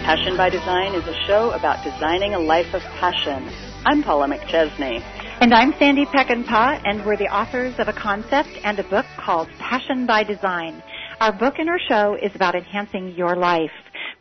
[0.05, 3.51] Passion by Design is a show about designing a life of passion.
[3.87, 5.01] I'm Paula McChesney.
[5.41, 9.47] And I'm Sandy Peckinpah, and we're the authors of a concept and a book called
[9.57, 10.83] Passion by Design.
[11.19, 13.71] Our book and our show is about enhancing your life.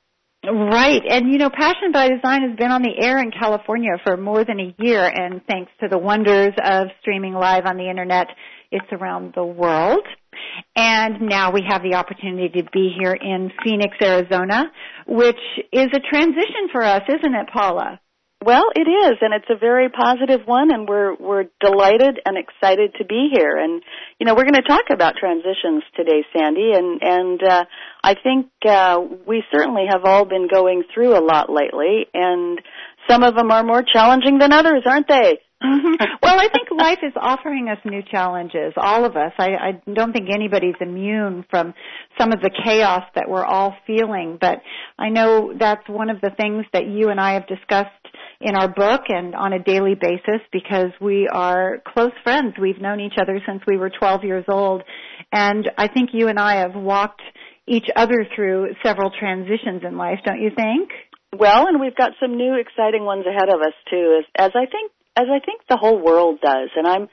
[0.42, 1.02] Right.
[1.08, 4.42] And you know, Passion by Design has been on the air in California for more
[4.44, 8.28] than a year and thanks to the wonders of streaming live on the internet,
[8.70, 10.06] it's around the world.
[10.74, 14.72] And now we have the opportunity to be here in Phoenix, Arizona,
[15.06, 15.36] which
[15.72, 18.00] is a transition for us, isn't it, Paula?
[18.42, 22.94] Well, it is, and it's a very positive one, and we're we're delighted and excited
[22.96, 23.58] to be here.
[23.58, 23.82] And
[24.18, 27.64] you know, we're going to talk about transitions today, Sandy, and and uh,
[28.02, 32.58] I think uh, we certainly have all been going through a lot lately, and
[33.10, 35.40] some of them are more challenging than others, aren't they?
[35.62, 36.04] Mm-hmm.
[36.22, 39.32] Well, I think life is offering us new challenges, all of us.
[39.38, 41.74] I, I don't think anybody's immune from
[42.18, 44.62] some of the chaos that we're all feeling, but
[44.98, 47.90] I know that's one of the things that you and I have discussed
[48.40, 52.54] in our book and on a daily basis because we are close friends.
[52.60, 54.82] We've known each other since we were 12 years old,
[55.32, 57.22] and I think you and I have walked
[57.66, 60.90] each other through several transitions in life, don't you think?
[61.36, 64.66] Well, and we've got some new exciting ones ahead of us too, as, as I
[64.66, 66.70] think as I think the whole world does.
[66.76, 67.08] And I'm,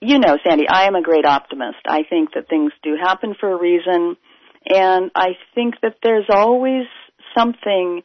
[0.00, 1.78] you know, Sandy, I am a great optimist.
[1.86, 4.16] I think that things do happen for a reason,
[4.66, 6.86] and I think that there's always
[7.36, 8.02] something.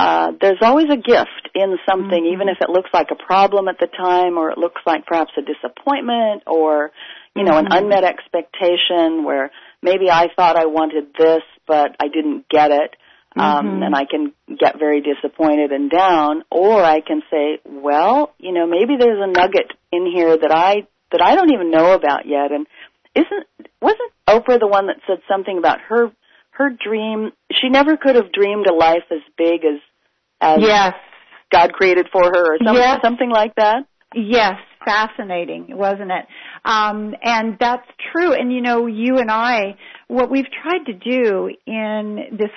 [0.00, 2.34] Uh, there's always a gift in something, mm-hmm.
[2.34, 5.32] even if it looks like a problem at the time, or it looks like perhaps
[5.36, 6.90] a disappointment, or
[7.36, 7.66] you know, mm-hmm.
[7.66, 9.50] an unmet expectation where
[9.82, 12.96] maybe I thought I wanted this, but I didn't get it
[13.36, 13.82] um, mm-hmm.
[13.82, 18.66] and I can get very disappointed and down, or I can say, well, you know,
[18.66, 22.50] maybe there's a nugget in here that I that I don't even know about yet.
[22.50, 22.66] And
[23.14, 23.46] isn't
[23.80, 26.10] wasn't Oprah the one that said something about her
[26.52, 27.30] her dream.
[27.52, 29.80] She never could have dreamed a life as big as
[30.40, 30.94] as Yes.
[31.52, 33.00] God created for her, or something Yes.
[33.02, 33.84] something like that.
[34.14, 34.54] Yes,
[34.84, 36.26] fascinating, wasn't it?
[36.64, 38.32] Um, and that's true.
[38.32, 39.76] And you know, you and I,
[40.08, 42.50] what we've tried to do in this,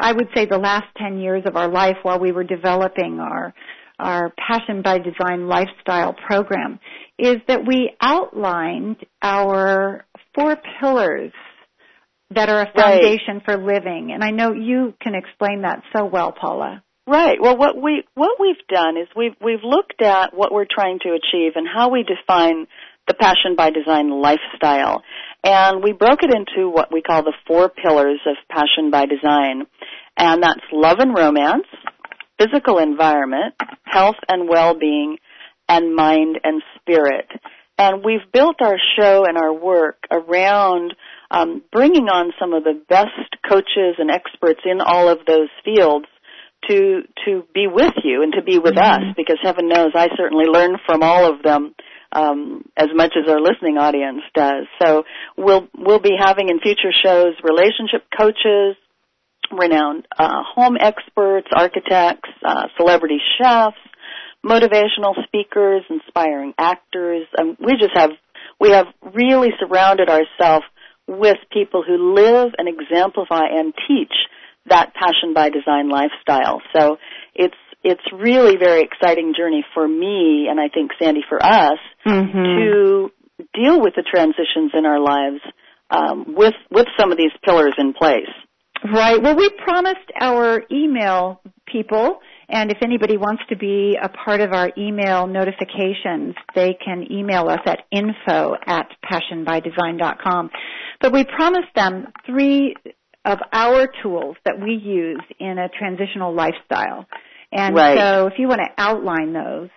[0.00, 3.54] I would say the last 10 years of our life while we were developing our,
[4.00, 6.80] our Passion by Design lifestyle program
[7.18, 10.04] is that we outlined our
[10.34, 11.32] four pillars
[12.34, 12.74] that are a Right.
[12.76, 14.10] foundation for living.
[14.12, 16.82] And I know you can explain that so well, Paula.
[17.08, 17.40] Right.
[17.40, 21.10] Well, what we what we've done is we've we've looked at what we're trying to
[21.10, 22.66] achieve and how we define
[23.06, 25.04] the passion by design lifestyle,
[25.44, 29.66] and we broke it into what we call the four pillars of passion by design,
[30.16, 31.66] and that's love and romance,
[32.40, 33.54] physical environment,
[33.84, 35.18] health and well-being,
[35.68, 37.28] and mind and spirit.
[37.78, 40.92] And we've built our show and our work around
[41.30, 46.06] um, bringing on some of the best coaches and experts in all of those fields
[46.68, 50.46] to to be with you and to be with us because heaven knows I certainly
[50.46, 51.74] learn from all of them
[52.12, 54.66] um, as much as our listening audience does.
[54.82, 55.04] So
[55.36, 58.76] we'll we'll be having in future shows relationship coaches,
[59.50, 63.76] renowned uh, home experts, architects, uh, celebrity chefs,
[64.44, 67.26] motivational speakers, inspiring actors.
[67.38, 68.10] Um, we just have
[68.60, 70.64] we have really surrounded ourselves
[71.08, 74.12] with people who live and exemplify and teach
[74.68, 76.62] that passion by design lifestyle.
[76.74, 76.96] So
[77.34, 83.10] it's it's really very exciting journey for me and I think Sandy for us to
[83.54, 85.40] deal with the transitions in our lives
[85.90, 88.30] um, with with some of these pillars in place.
[88.84, 89.20] Right.
[89.22, 94.52] Well, we promised our email people, and if anybody wants to be a part of
[94.52, 100.50] our email notifications, they can email us at info at passionbydesign.com.
[101.00, 102.74] But we promised them three
[103.26, 107.06] of our tools that we use in a transitional lifestyle.
[107.52, 107.98] And Right.
[107.98, 109.68] so if you want to outline those,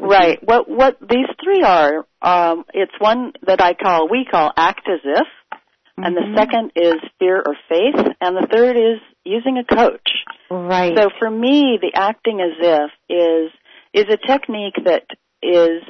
[0.00, 0.42] Right.
[0.42, 2.04] What what these three are?
[2.20, 5.26] Um, it's one that I call we call act as if,
[5.96, 10.08] and the second is fear or faith, and the third is using a coach.
[10.50, 10.96] right.
[10.96, 13.52] So for me, the acting as if is
[13.94, 15.04] is a technique that
[15.40, 15.82] is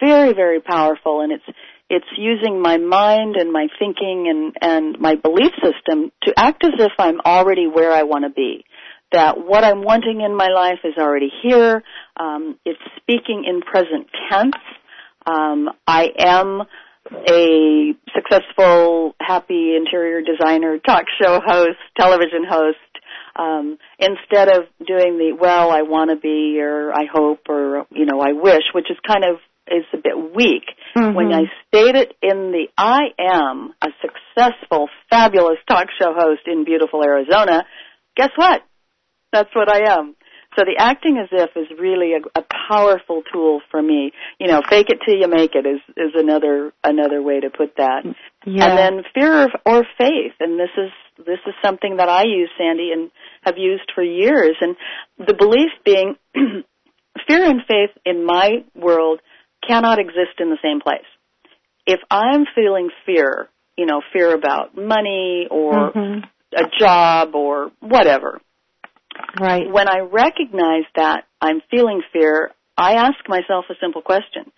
[0.00, 1.44] very very powerful, and it's
[1.92, 6.72] it's using my mind and my thinking and and my belief system to act as
[6.78, 8.64] if I'm already where I want to be.
[9.12, 11.82] That what I'm wanting in my life is already here.
[12.18, 14.54] Um, it's speaking in present tense.
[15.26, 16.62] Um, I am
[17.28, 22.78] a successful, happy interior designer, talk show host, television host.
[23.36, 28.06] Um, instead of doing the well, I want to be, or I hope, or you
[28.06, 29.36] know, I wish, which is kind of
[29.68, 30.64] is a bit weak.
[30.94, 31.32] When mm-hmm.
[31.32, 37.02] I state it in the I am a successful, fabulous talk show host in beautiful
[37.04, 37.64] Arizona,
[38.16, 38.62] guess what?
[39.32, 40.14] That's what I am.
[40.56, 44.12] So the acting as if is really a, a powerful tool for me.
[44.38, 47.76] You know, fake it till you make it is is another another way to put
[47.78, 48.04] that.
[48.44, 48.66] Yeah.
[48.66, 52.90] And then fear or faith, and this is this is something that I use, Sandy,
[52.92, 53.10] and
[53.44, 54.56] have used for years.
[54.60, 54.76] And
[55.18, 56.16] the belief being,
[57.26, 59.20] fear and faith in my world
[59.66, 61.06] cannot exist in the same place.
[61.86, 66.28] If I'm feeling fear, you know, fear about money or Mhm.
[66.54, 68.40] a job or whatever,
[69.38, 69.68] Right.
[69.68, 74.50] when I recognize that I'm feeling fear, I ask myself a simple question.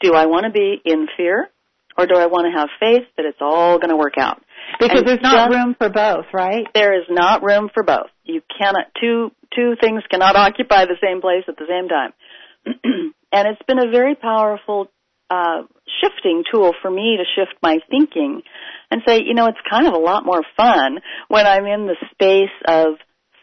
[0.00, 1.50] Do I want to be in fear
[1.96, 4.42] or do I want to have faith that it's all going to work out?
[4.78, 6.66] Because And there's not room for both, right?
[6.74, 8.10] There is not room for both.
[8.24, 13.12] You cannot two two things cannot occupy the same place at the same time.
[13.32, 14.88] and it's been a very powerful
[15.30, 15.62] uh,
[16.02, 18.42] shifting tool for me to shift my thinking
[18.90, 21.96] and say, you know, it's kind of a lot more fun when I'm in the
[22.10, 22.94] space of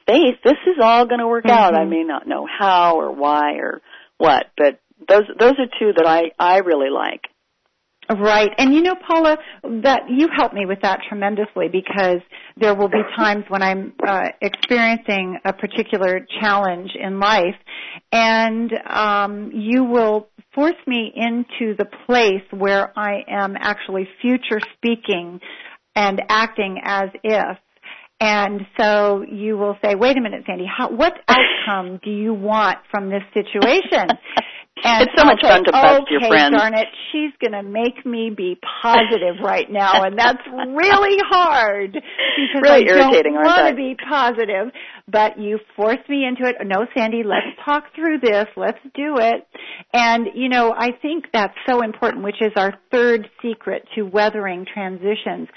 [0.05, 0.35] faith.
[0.43, 1.75] This is all going to work out.
[1.75, 3.81] I may not know how or why or
[4.17, 7.21] what, but those those are two that I I really like.
[8.09, 8.49] Right.
[8.57, 9.37] And you know, Paula,
[9.83, 12.21] that you help me with that tremendously because
[12.55, 17.55] there will be times when I'm uh, experiencing a particular challenge in life
[18.13, 25.41] and um, you will force me into the place where I am actually future speaking
[25.93, 27.57] and acting as if
[28.19, 32.79] and so you will say, wait a minute, Sandy, how, what outcome do you want
[32.89, 34.07] from this situation?
[34.83, 37.63] And It's so much fun to bust your okay, friends." darn it, she's going to
[37.63, 43.45] make me be positive right now, and that's really hard because Really I irritating, don't
[43.45, 44.71] want to be positive.
[45.09, 46.55] But you force me into it.
[46.65, 48.47] No, Sandy, let's talk through this.
[48.57, 49.47] Let's do it.
[49.93, 54.65] And you know, I think that's so important, which is our third secret to weathering
[54.71, 55.47] transitions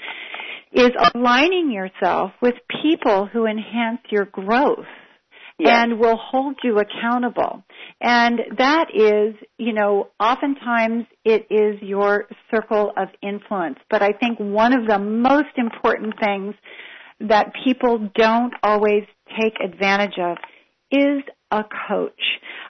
[0.73, 4.85] is aligning yourself with people who enhance your growth
[5.61, 5.77] Yes.
[5.77, 7.63] and will hold you accountable.
[8.01, 13.77] And that is, you know, oftentimes it is your circle of influence.
[13.89, 16.55] But I think one of the most important things
[17.19, 19.03] that people don't always
[19.39, 20.37] take advantage of
[20.91, 22.21] is a coach.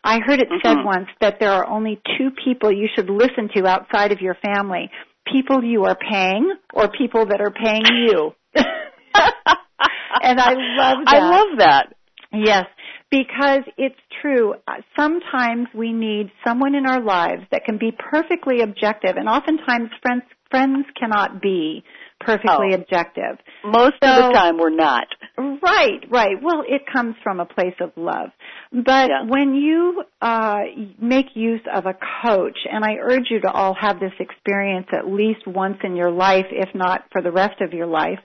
[0.03, 0.86] I heard it said Mhm.
[0.86, 4.89] once that there are only two people you should listen to outside of your family.
[5.25, 8.36] People you are paying or people that are paying you.
[10.21, 11.13] and I love that.
[11.15, 11.93] I love that.
[12.33, 12.65] Yes,
[13.11, 14.55] because it's true.
[14.97, 20.23] Sometimes we need someone in our lives that can be perfectly objective, and oftentimes friends
[20.49, 21.81] friends cannot be
[22.19, 22.75] perfectly Oh.
[22.75, 23.37] objective.
[23.63, 25.07] Most of the time we're not.
[25.37, 26.35] Right, right.
[26.41, 28.31] Well, it comes from a place of love.
[28.73, 29.23] But Yeah.
[29.27, 30.59] when you uh,
[30.99, 35.07] make use of a coach, and I urge you to all have this experience at
[35.07, 38.19] least once in your life, if not for the rest of your life,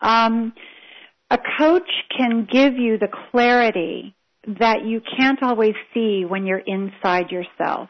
[0.00, 0.52] um,
[1.30, 4.16] a coach can give you the clarity
[4.46, 7.88] that you can't always see when you're inside yourself.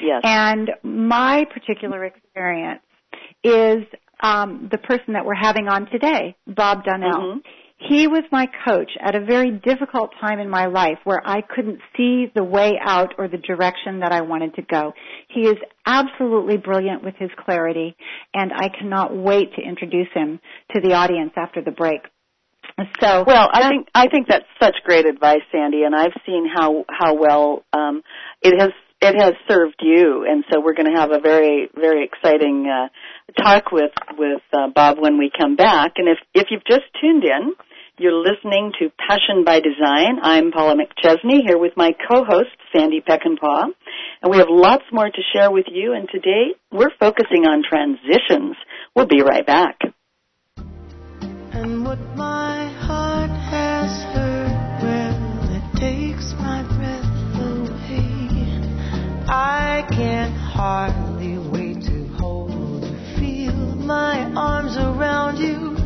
[0.00, 0.22] Yes.
[0.24, 2.82] And my particular experience
[3.44, 3.84] is
[4.20, 7.36] um, the person that we're having on today, Bob Donnell.
[7.36, 7.44] Mhm.
[7.78, 11.80] He was my coach at a very difficult time in my life where I couldn't
[11.94, 14.94] see the way out or the direction that I wanted to go.
[15.28, 17.94] He is absolutely brilliant with his clarity,
[18.32, 20.40] and I cannot wait to introduce him
[20.74, 22.00] to the audience after the break.
[23.00, 26.84] So, Well, I think I think that's such great advice, Sandy, and I've seen how
[26.90, 28.02] how well um,
[28.42, 32.04] it has it has served you, and so we're going to have a very very
[32.04, 32.88] exciting uh,
[33.42, 35.92] talk with with uh, Bob when we come back.
[35.96, 37.54] And if if you've just tuned in,
[37.98, 40.18] you're listening to Passion by Design.
[40.22, 43.72] I'm Paula McChesney here with my co-host Sandy Peckinpah,
[44.20, 45.94] and we have lots more to share with you.
[45.94, 48.54] And today we're focusing on transitions.
[48.94, 49.78] We'll be right back.
[59.38, 65.76] I can hardly wait to hold you, feel my arms around you.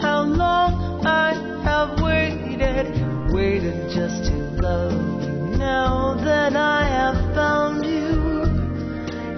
[0.00, 4.92] How long I have waited, waited just to love
[5.24, 5.58] you.
[5.58, 8.48] Now that I have found you,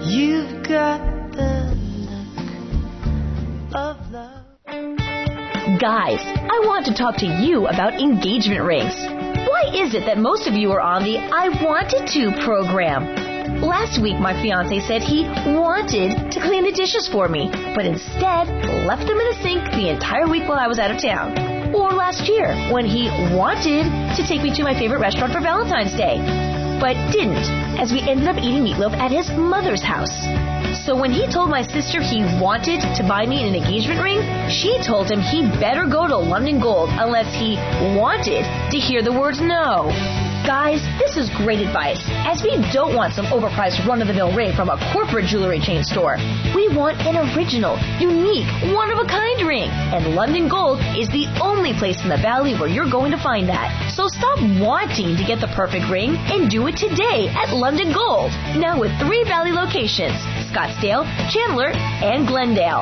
[0.07, 1.01] you've got
[1.33, 1.75] the
[2.07, 4.45] look of love.
[5.81, 9.16] Guys, I want to talk to you about engagement rings.
[9.47, 13.63] Why is it that most of you are on the I wanted to program?
[13.63, 15.23] Last week, my fiance said he
[15.55, 18.51] wanted to clean the dishes for me, but instead
[18.83, 21.31] left them in the sink the entire week while I was out of town.
[21.73, 23.87] Or last year, when he wanted
[24.19, 26.19] to take me to my favorite restaurant for Valentine's Day,
[26.83, 27.47] but didn't,
[27.79, 30.11] as we ended up eating meatloaf at his mother's house.
[30.87, 34.79] So when he told my sister he wanted to buy me an engagement ring, she
[34.81, 37.59] told him he'd better go to London Gold unless he
[37.99, 39.91] wanted to hear the words no.
[40.47, 44.79] Guys, this is great advice, as we don't want some overpriced run-of-the-mill ring from a
[44.95, 46.15] corporate jewelry chain store.
[46.55, 52.07] We want an original, unique, one-of-a-kind ring, and London Gold is the only place in
[52.07, 53.91] the valley where you're going to find that.
[53.91, 58.31] So stop wanting to get the perfect ring and do it today at London Gold,
[58.55, 60.15] now with three valley locations,
[60.57, 62.81] Scottsdale, Chandler, and Glendale.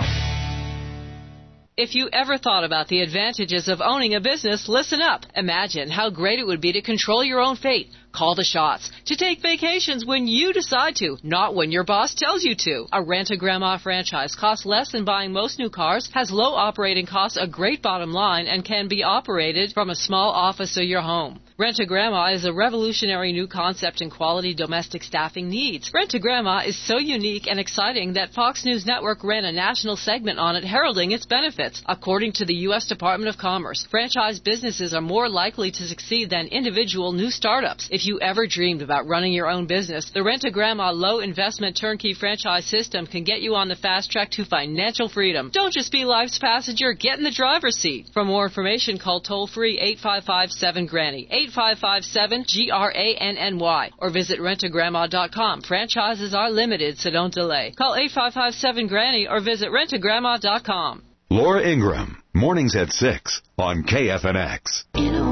[1.75, 5.25] If you ever thought about the advantages of owning a business, listen up.
[5.35, 9.15] Imagine how great it would be to control your own fate, call the shots, to
[9.15, 12.87] take vacations when you decide to, not when your boss tells you to.
[12.91, 17.47] A Rent-A-Grandma franchise costs less than buying most new cars, has low operating costs, a
[17.47, 21.39] great bottom line, and can be operated from a small office or your home.
[21.57, 25.89] Rent-A-Grandma is a revolutionary new concept in quality domestic staffing needs.
[25.93, 30.57] Rent-A-Grandma is so unique and exciting that Fox News Network ran a national segment on
[30.57, 31.81] it heralding its benefits.
[31.85, 32.87] According to the U.S.
[32.87, 37.87] Department of Commerce, franchise businesses are more likely to succeed than individual new startups.
[37.89, 42.65] If you ever dreamed about running your own business, the Rent-A-Grandma low investment turnkey franchise
[42.65, 45.49] system can get you on the fast track to financial freedom.
[45.53, 48.09] Don't just be life's passenger, get in the driver's seat.
[48.13, 55.61] For more information, call toll free 855-7-GRANNY, 855-7-G-R-A-N-N-Y, or visit rentagrandma.com.
[55.61, 57.73] Franchises are limited, so don't delay.
[57.77, 61.03] Call 855-7-GRANNY or visit rentagrandma.com.
[61.31, 64.83] Laura Ingraham, mornings at 6 on KFNX.
[64.93, 65.24] In a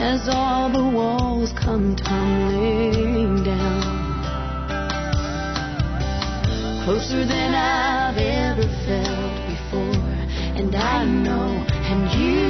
[0.00, 4.00] as all the walls come tumbling down.
[6.84, 10.04] Closer than I've ever felt before,
[10.58, 11.48] and I know,
[11.90, 12.40] and you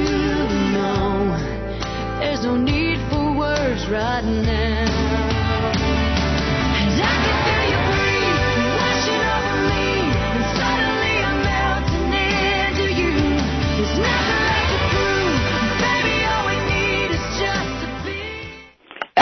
[0.75, 5.10] know, there's no need for words right now.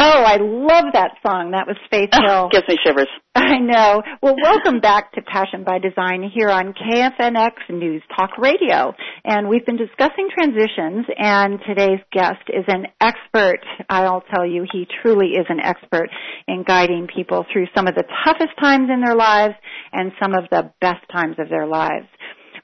[0.01, 1.51] Oh, I love that song.
[1.51, 2.49] That was Faith ah, Hill.
[2.53, 3.09] Gives me shivers.
[3.35, 4.01] I know.
[4.21, 8.93] Well, welcome back to Passion by Design here on KFNX News Talk Radio.
[9.25, 13.59] And we've been discussing transitions and today's guest is an expert.
[13.89, 16.07] I'll tell you, he truly is an expert
[16.47, 19.55] in guiding people through some of the toughest times in their lives
[19.91, 22.07] and some of the best times of their lives.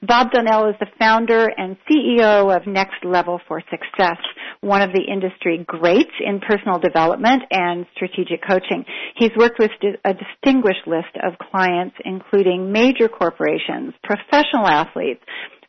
[0.02, 4.18] Bob Donnell is the founder and CEO of Next Level for Success,
[4.60, 8.84] one of the industry greats in personal development and strategic coaching.
[9.16, 9.70] He's worked with
[10.04, 15.22] a distinguished list of clients, including major corporations, professional athletes,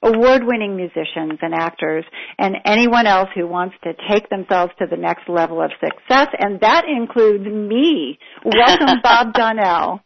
[0.03, 2.05] award-winning musicians and actors,
[2.37, 6.59] and anyone else who wants to take themselves to the next level of success, and
[6.61, 8.19] that includes me.
[8.45, 10.01] Welcome, Bob Donnell.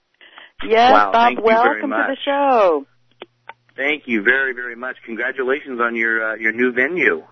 [0.63, 2.85] Yes, wow, Bob, welcome to the show.
[3.75, 4.97] Thank you very, very much.
[5.05, 7.23] Congratulations on your uh, your new venue.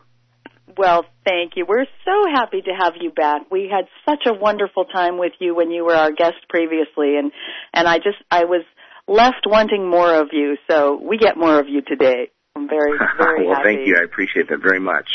[0.78, 1.66] Well, thank you.
[1.68, 3.52] We're so happy to have you back.
[3.52, 7.32] We had such a wonderful time with you when you were our guest previously, and
[7.74, 8.64] and I just I was
[9.08, 10.58] left wanting more of you.
[10.70, 12.30] So we get more of you today.
[12.56, 13.76] I'm very very well, happy.
[13.76, 13.98] thank you.
[14.00, 15.10] I appreciate that very much.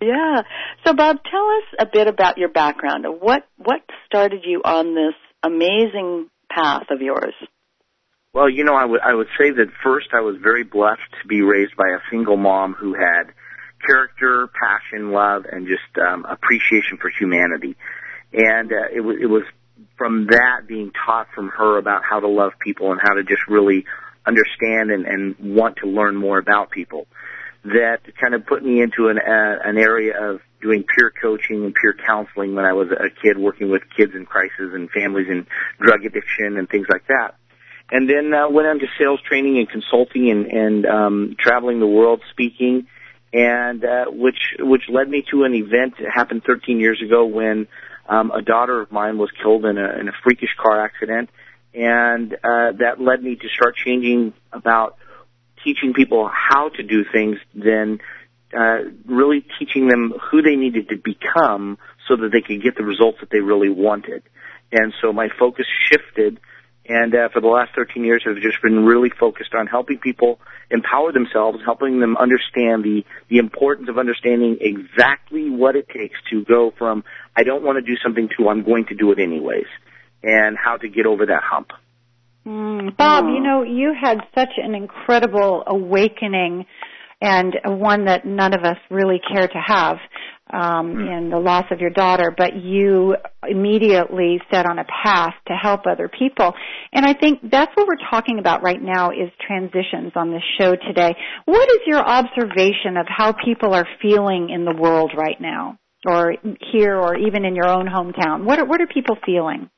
[0.00, 0.42] Yeah.
[0.86, 3.04] So Bob, tell us a bit about your background.
[3.20, 7.34] What what started you on this amazing path of yours?
[8.34, 11.28] Well, you know, I would I would say that first I was very blessed to
[11.28, 13.32] be raised by a single mom who had
[13.86, 17.76] character, passion, love, and just um, appreciation for humanity.
[18.32, 19.44] And uh, it was it was
[19.96, 23.46] from that being taught from her about how to love people and how to just
[23.46, 23.86] really
[24.26, 27.06] understand and, and want to learn more about people
[27.64, 31.72] that kind of put me into an uh, an area of doing peer coaching and
[31.72, 35.46] peer counseling when I was a kid working with kids in crisis and families in
[35.78, 37.36] drug addiction and things like that
[37.94, 41.86] and then uh, went on to sales training and consulting and, and um, traveling the
[41.86, 42.88] world speaking,
[43.32, 47.68] and uh, which which led me to an event that happened 13 years ago when
[48.08, 51.30] um, a daughter of mine was killed in a, in a freakish car accident,
[51.72, 54.96] and uh, that led me to start changing about
[55.62, 58.00] teaching people how to do things, then
[58.58, 62.82] uh, really teaching them who they needed to become so that they could get the
[62.82, 64.24] results that they really wanted.
[64.72, 66.40] And so my focus shifted
[66.86, 70.38] and uh, for the last 13 years have just been really focused on helping people
[70.70, 76.44] empower themselves, helping them understand the, the importance of understanding exactly what it takes to
[76.44, 79.66] go from, I don't want to do something to, I'm going to do it anyways,
[80.22, 81.70] and how to get over that hump.
[82.46, 86.66] Mm, Bob, you know, you had such an incredible awakening
[87.22, 89.96] and one that none of us really care to have
[90.52, 91.18] um, mm.
[91.18, 93.16] in the loss of your daughter, but you
[93.48, 96.52] immediately set on a path to help other people.
[96.92, 100.76] And I think that's what we're talking about right now is transitions on this show
[100.76, 101.16] today.
[101.46, 106.34] What is your observation of how people are feeling in the world right now, or
[106.72, 108.44] here, or even in your own hometown?
[108.44, 109.70] What are, what are people feeling?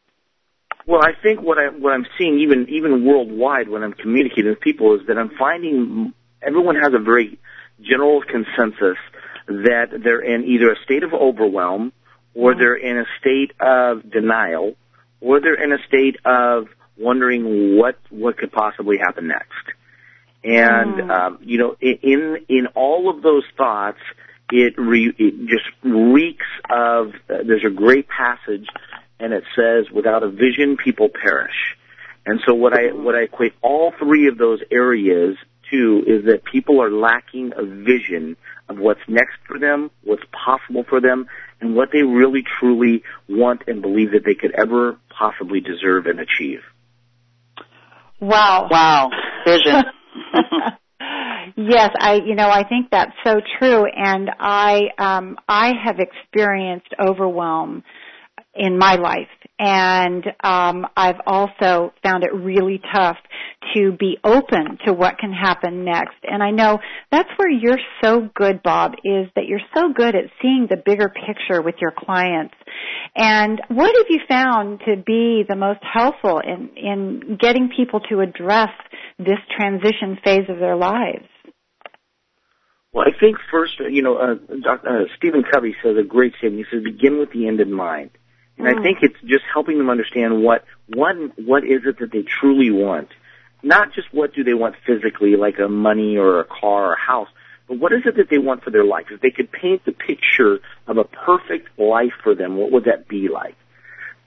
[0.87, 4.61] Well, I think what I what I'm seeing even even worldwide when I'm communicating with
[4.61, 7.40] people is that I'm finding everyone has a very
[7.83, 8.96] general consensus
[9.47, 11.93] that they're in either a state of overwhelm
[12.35, 12.61] or mm-hmm.
[12.61, 14.77] they're in a state of denial
[15.21, 19.53] or they're in a state of wondering what what could possibly happen next.
[20.45, 21.11] And mm.
[21.11, 23.99] um, you know, in in all of those thoughts,
[24.51, 27.09] it, re, it just reeks of.
[27.29, 28.67] Uh, there's a great passage,
[29.19, 31.77] and it says, "Without a vision, people perish."
[32.25, 35.37] And so, what I what I equate all three of those areas
[35.71, 38.37] to is that people are lacking a vision
[38.68, 41.26] of what's next for them, what's possible for them,
[41.61, 46.20] and what they really truly want and believe that they could ever possibly deserve and
[46.20, 46.61] achieve.
[48.20, 48.68] Wow.
[48.70, 49.11] Wow.
[49.46, 49.85] Vision.
[51.57, 56.88] yes, I you know, I think that's so true and I um I have experienced
[56.98, 57.85] overwhelm
[58.55, 63.16] in my life and um, I've also found it really tough
[63.75, 66.16] to be open to what can happen next.
[66.25, 66.79] And I know
[67.11, 71.09] that's where you're so good, Bob, is that you're so good at seeing the bigger
[71.09, 72.55] picture with your clients.
[73.16, 78.21] And what have you found to be the most helpful in in getting people to
[78.21, 78.71] address
[79.19, 81.25] this transition phase of their lives?
[82.92, 86.66] Well, I think first, you know, uh, Dr., uh, Stephen Covey says a great statement.
[86.66, 88.11] He says, "Begin with the end in mind."
[88.59, 88.79] And mm.
[88.79, 92.71] I think it's just helping them understand what one what is it that they truly
[92.71, 93.09] want.
[93.62, 97.01] Not just what do they want physically, like a money or a car or a
[97.01, 97.29] house,
[97.69, 99.07] but what is it that they want for their life?
[99.11, 103.09] If they could paint the picture of a perfect life for them, what would that
[103.09, 103.57] be like?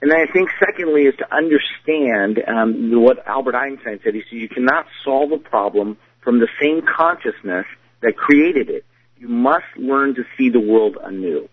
[0.02, 4.14] And then I think secondly is to understand um, what Albert Einstein said.
[4.14, 7.66] He said you cannot solve a problem from the same consciousness
[8.02, 8.84] that created it.
[9.18, 11.48] You must learn to see the world anew.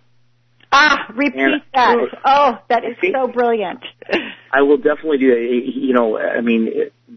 [0.72, 1.98] Ah, repeat And- that.
[2.26, 3.80] Oh, that is so brilliant.
[4.52, 5.72] I will definitely do that.
[5.76, 6.70] You know, I mean,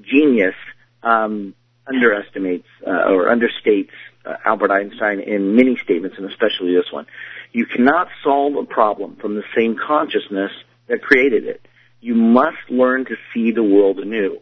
[0.03, 0.55] genius
[1.03, 1.55] um,
[1.87, 3.91] underestimates uh, or understates
[4.25, 7.07] uh, Albert Einstein in many statements, and especially this one.
[7.53, 10.53] You cannot solve a problem from the same consciousness
[10.89, 11.61] that created it.
[12.01, 14.41] You must learn to see the world anew.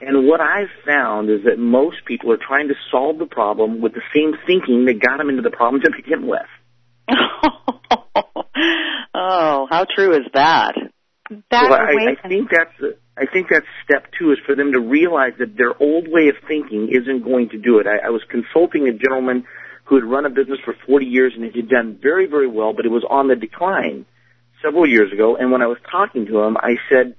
[0.00, 3.92] And what I've found is that most people are trying to solve the problem with
[3.92, 6.40] the same thinking that got them into the problem to begin with.
[9.14, 10.72] oh, how true is that?
[11.50, 14.80] That well, I, I think that's I think that's step two is for them to
[14.80, 17.86] realize that their old way of thinking isn't going to do it.
[17.86, 19.44] I, I was consulting a gentleman
[19.84, 22.72] who had run a business for 40 years and it had done very, very well,
[22.72, 24.06] but it was on the decline
[24.62, 25.36] several years ago.
[25.36, 27.16] And when I was talking to him, I said,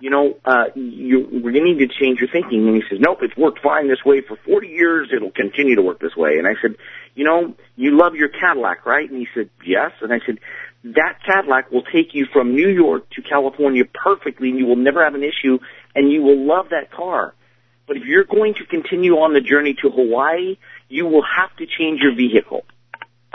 [0.00, 2.66] you know, uh, you, to need to change your thinking.
[2.68, 5.08] And he says, nope, it's worked fine this way for 40 years.
[5.14, 6.38] It'll continue to work this way.
[6.38, 6.76] And I said,
[7.14, 9.08] you know, you love your Cadillac, right?
[9.10, 9.90] And he said, yes.
[10.00, 10.38] And I said,
[10.84, 15.02] that Cadillac will take you from New York to California perfectly and you will never
[15.02, 15.58] have an issue
[15.94, 17.34] and you will love that car.
[17.88, 20.56] But if you're going to continue on the journey to Hawaii,
[20.88, 22.64] you will have to change your vehicle.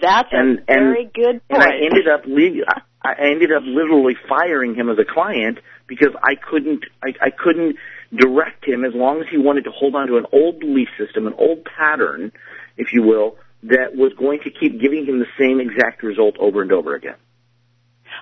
[0.00, 1.62] That's And- a very good point.
[1.62, 1.62] And.
[1.62, 2.64] I ended up le-
[3.02, 7.76] I ended up literally firing him as a client because I couldn't I, I couldn't
[8.14, 11.26] direct him as long as he wanted to hold on to an old belief system,
[11.26, 12.32] an old pattern,
[12.76, 16.62] if you will, that was going to keep giving him the same exact result over
[16.62, 17.16] and over again.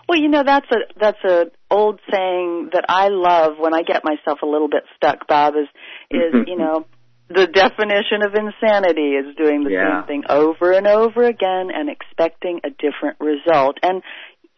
[0.08, 4.02] Well, you know that's a that's a old saying that I love when I get
[4.04, 5.26] myself a little bit stuck.
[5.26, 5.68] Bob is
[6.10, 6.48] is mm-hmm.
[6.48, 6.86] you know
[7.28, 10.00] the definition of insanity is doing the Yeah.
[10.00, 13.78] same thing over and over again and expecting a different result.
[13.82, 14.02] And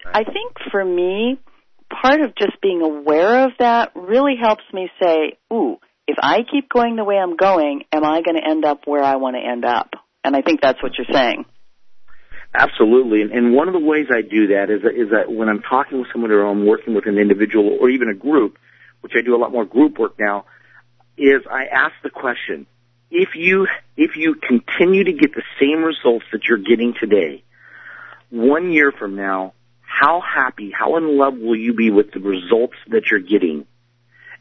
[0.05, 1.39] I think for me,
[2.03, 6.69] part of just being aware of that really helps me say, "Ooh, if I keep
[6.69, 9.43] going the way I'm going, am I going to end up where I want to
[9.43, 9.91] end up?"
[10.25, 11.45] And I think that's what you're saying.
[12.53, 15.63] Absolutely, and, and one of the ways I do that is is that when I'm
[15.63, 18.59] talking with someone or I'm working with an individual or even a group,
[19.03, 20.47] which I do a lot more group work now,
[21.17, 22.67] is I ask the question:
[23.11, 27.45] if you if you continue to get the same results that you're getting today,
[28.31, 29.55] one year from now,
[29.91, 33.67] how happy, how in love will you be with the results that you're getting?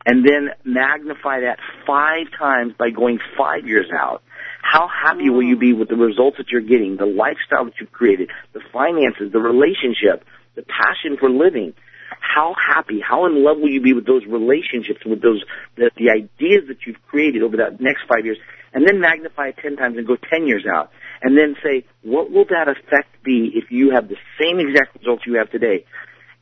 [0.06, 4.22] And then magnify that five times by going five years out.
[4.62, 7.92] How happy will you be with the results that you're getting, the lifestyle that you've
[7.92, 10.24] created, the finances, the relationship,
[10.56, 11.74] the passion for living?
[12.22, 15.44] How happy, how in love will you be with those relationships, with those,
[15.76, 18.38] the, the ideas that you've created over that next five years?
[18.74, 20.92] And then magnify it ten times and go ten years out.
[21.22, 25.24] And then say, what will that effect be if you have the same exact results
[25.26, 25.86] you have today?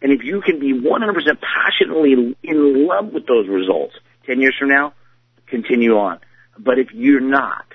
[0.01, 0.83] And if you can be 100%
[1.41, 3.95] passionately in love with those results
[4.27, 4.93] 10 years from now,
[5.47, 6.19] continue on.
[6.59, 7.65] But if you're not,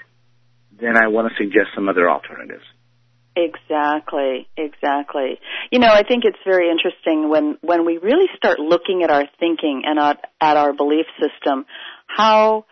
[0.81, 2.65] then I want to suggest some other alternatives.
[3.35, 5.41] Exactly, exactly.
[5.71, 9.25] You know, I think it's very interesting when when we really start looking at our
[9.41, 11.65] thinking and at, at our belief system,
[12.07, 12.67] how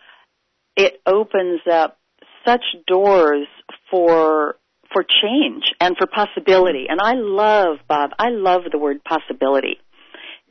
[0.81, 1.97] it opens up
[2.45, 3.47] such doors
[3.89, 4.55] for
[4.93, 6.87] for change and for possibility.
[6.89, 8.11] And I love Bob.
[8.19, 9.77] I love the word possibility.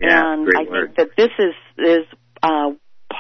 [0.01, 0.95] Yeah, and I word.
[0.97, 2.07] think that this is is
[2.43, 2.71] uh,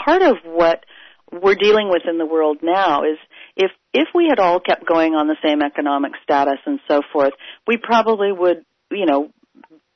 [0.04, 0.84] part of what
[1.32, 3.18] we're dealing with in the world now is
[3.56, 7.32] if if we had all kept going on the same economic status and so forth,
[7.66, 9.30] we probably would, you know,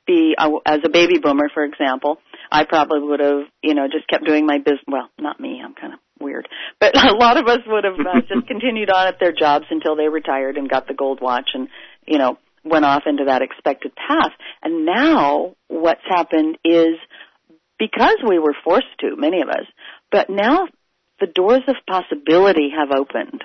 [0.06, 2.18] be uh, as a baby boomer, for example.
[2.50, 4.84] I probably would have, you know, just kept doing my business.
[4.86, 5.60] Well, not me.
[5.64, 6.48] I'm kind of weird,
[6.80, 9.96] but a lot of us would have uh, just continued on at their jobs until
[9.96, 11.68] they retired and got the gold watch and,
[12.06, 14.32] you know, went off into that expected path.
[14.62, 16.96] And now what's happened is
[17.78, 19.66] because we were forced to, many of us,
[20.10, 20.66] but now
[21.20, 23.42] the doors of possibility have opened.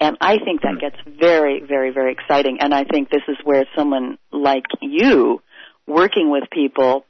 [0.00, 2.58] And I think that gets very, very, very exciting.
[2.60, 5.40] And I think this is where someone like you,
[5.86, 7.04] working with people,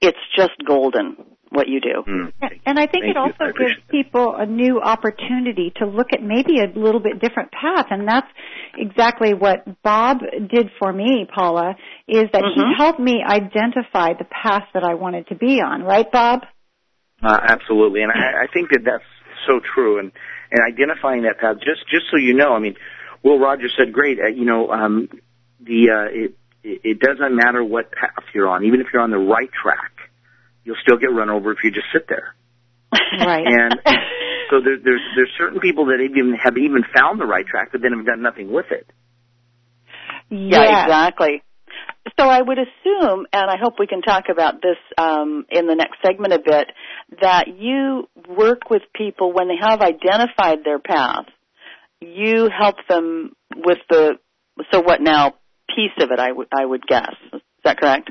[0.00, 2.02] it's just golden what you do.
[2.06, 2.32] Mm.
[2.66, 6.22] And I think Thank it also I gives people a new opportunity to look at
[6.22, 7.86] maybe a little bit different path.
[7.90, 8.26] And that's
[8.76, 11.76] exactly what Bob did for me, Paula,
[12.08, 12.76] is that he Mhm.
[12.76, 15.82] helped me identify the path that I wanted to be on.
[15.84, 16.44] Right, Bob?
[17.22, 19.04] Uh, absolutely, and I, I think that that's
[19.46, 19.98] so true.
[19.98, 20.12] And
[20.50, 22.76] and identifying that path, just just so you know, I mean,
[23.22, 25.08] Will Rogers said, "Great, uh, you know, um,
[25.60, 29.10] the uh, it it it doesn't matter what path you're on, even if you're on
[29.10, 29.92] the right track,
[30.66, 32.34] you'll still get run over if you just sit there."
[33.18, 33.46] Right.
[33.46, 33.80] And
[34.50, 37.80] so there, there's there's certain people that even have even found the right track, but
[37.80, 38.86] then have done nothing with it.
[40.28, 40.84] Yeah, Yes.
[40.84, 41.42] exactly.
[42.18, 45.74] So I would assume, and I hope we can talk about this um, in the
[45.74, 46.68] next segment a bit,
[47.20, 51.26] that you work with people when they have identified their path.
[52.00, 54.18] You help them with the
[54.70, 55.34] so what now?
[55.68, 57.12] Piece of it, I would I would guess.
[57.32, 58.10] Is that correct?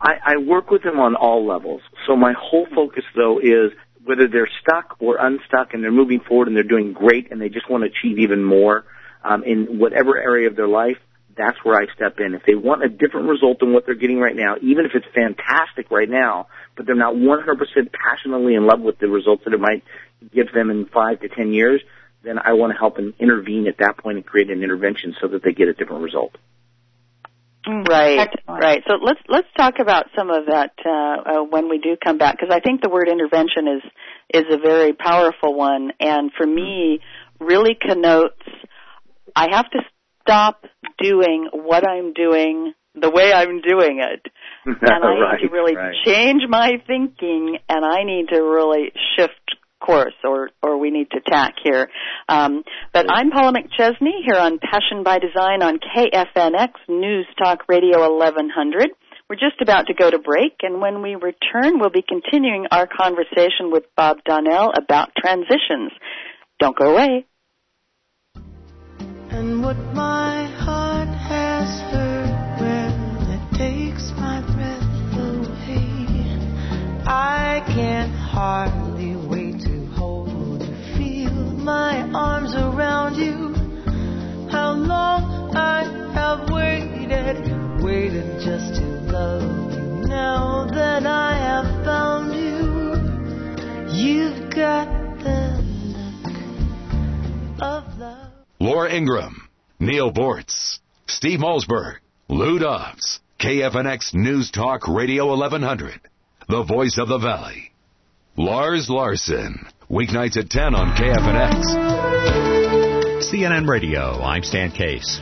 [0.00, 1.80] I, I work with them on all levels.
[2.06, 3.72] So my whole focus though is
[4.04, 7.48] whether they're stuck or unstuck and they're moving forward and they're doing great and they
[7.48, 8.84] just want to achieve even more
[9.24, 10.98] um, in whatever area of their life,
[11.36, 12.34] that's where I step in.
[12.34, 15.06] If they want a different result than what they're getting right now, even if it's
[15.14, 19.60] fantastic right now, but they're not 100% passionately in love with the results that it
[19.60, 19.82] might
[20.32, 21.82] give them in five to ten years,
[22.22, 25.28] then I want to help and intervene at that point and create an intervention so
[25.28, 26.36] that they get a different result.
[27.66, 28.62] Right, Excellent.
[28.62, 28.82] right.
[28.86, 32.36] So let's let's talk about some of that uh, uh, when we do come back,
[32.38, 33.82] because I think the word intervention is
[34.32, 37.00] is a very powerful one, and for me,
[37.40, 38.40] really connotes
[39.34, 39.80] I have to
[40.22, 40.64] stop
[40.98, 44.24] doing what I'm doing the way I'm doing it,
[44.64, 45.94] and I right, need to really right.
[46.04, 51.20] change my thinking, and I need to really shift course or or we need to
[51.20, 51.88] tack here.
[52.28, 58.00] Um, but I'm Paula McChesney here on Passion by Design on KFNX News Talk Radio
[58.16, 58.90] 1100.
[59.28, 62.86] We're just about to go to break, and when we return, we'll be continuing our
[62.86, 65.90] conversation with Bob Donnell about transitions.
[66.60, 67.26] Don't go away.
[69.30, 76.06] And what my heart has heard, well, it takes my breath away.
[77.08, 78.95] I can hardly
[81.66, 83.52] my arms around you.
[84.48, 85.82] How long I
[86.14, 89.42] have waited, waited just to love
[89.74, 90.06] you.
[90.06, 92.62] Now that I have found you,
[93.92, 94.86] you've got
[95.18, 95.60] the
[95.96, 98.30] look of love.
[98.60, 99.48] Laura Ingraham,
[99.80, 101.96] Neal Boortz, Steve Malzberg,
[102.28, 106.00] Lou Dobbs, KFNX News Talk Radio 1100,
[106.48, 107.72] the voice of the valley.
[108.36, 111.62] Lars Larson, weeknights at 10 on KFNX.
[113.22, 115.20] CNN Radio, I'm Stan Case.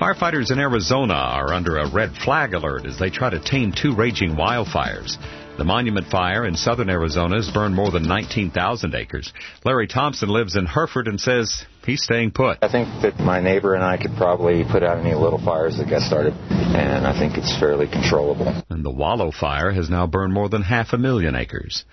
[0.00, 3.94] Firefighters in Arizona are under a red flag alert as they try to tame two
[3.94, 5.16] raging wildfires.
[5.58, 9.32] The Monument Fire in southern Arizona has burned more than 19,000 acres.
[9.64, 12.58] Larry Thompson lives in Hereford and says he's staying put.
[12.62, 15.90] I think that my neighbor and I could probably put out any little fires that
[15.90, 18.62] got started, and I think it's fairly controllable.
[18.70, 21.84] And the Wallow Fire has now burned more than half a million acres.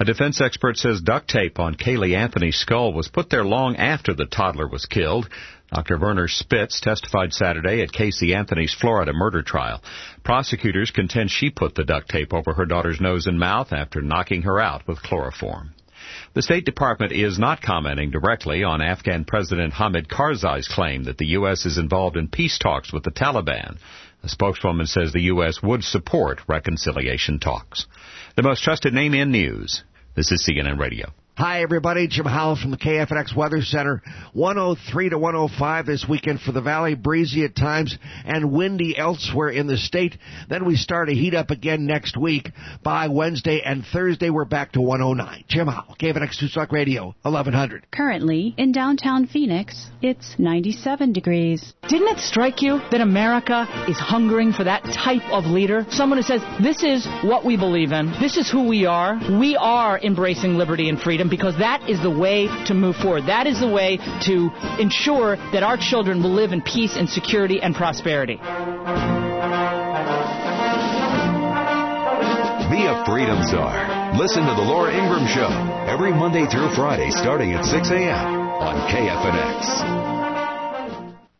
[0.00, 4.14] A defense expert says duct tape on Caylee Anthony's skull was put there long after
[4.14, 5.28] the toddler was killed.
[5.72, 5.98] Dr.
[5.98, 9.82] Werner Spitz testified Saturday at Casey Anthony's Florida murder trial.
[10.22, 14.42] Prosecutors contend she put the duct tape over her daughter's nose and mouth after knocking
[14.42, 15.74] her out with chloroform.
[16.32, 21.32] The State Department is not commenting directly on Afghan President Hamid Karzai's claim that the
[21.38, 21.66] U.S.
[21.66, 23.78] is involved in peace talks with the Taliban.
[24.22, 25.60] A spokeswoman says the U.S.
[25.62, 27.86] would support reconciliation talks.
[28.36, 29.82] The most trusted name in news.
[30.18, 31.14] This is CNN Radio.
[31.38, 32.08] Hi, everybody.
[32.08, 34.02] Jim Howell from the KFNX Weather Center.
[34.32, 36.96] 103 to 105 this weekend for the valley.
[36.96, 40.18] Breezy at times and windy elsewhere in the state.
[40.48, 42.50] Then we start to heat up again next week.
[42.82, 45.44] By Wednesday and Thursday, we're back to 109.
[45.46, 47.86] Jim Howell, KFNX Tucson Radio, 1100.
[47.92, 51.72] Currently, in downtown Phoenix, it's 97 degrees.
[51.88, 55.86] Didn't it strike you that America is hungering for that type of leader?
[55.90, 58.10] Someone who says, this is what we believe in.
[58.20, 59.20] This is who we are.
[59.38, 63.26] We are embracing liberty and freedom because that is the way to move forward.
[63.26, 67.60] That is the way to ensure that our children will live in peace and security
[67.60, 68.36] and prosperity.
[72.70, 74.16] Be a freedom czar.
[74.18, 75.48] Listen to the Laura Ingraham Show
[75.90, 78.38] every Monday through Friday starting at 6 a.m.
[78.60, 80.17] on KFNX.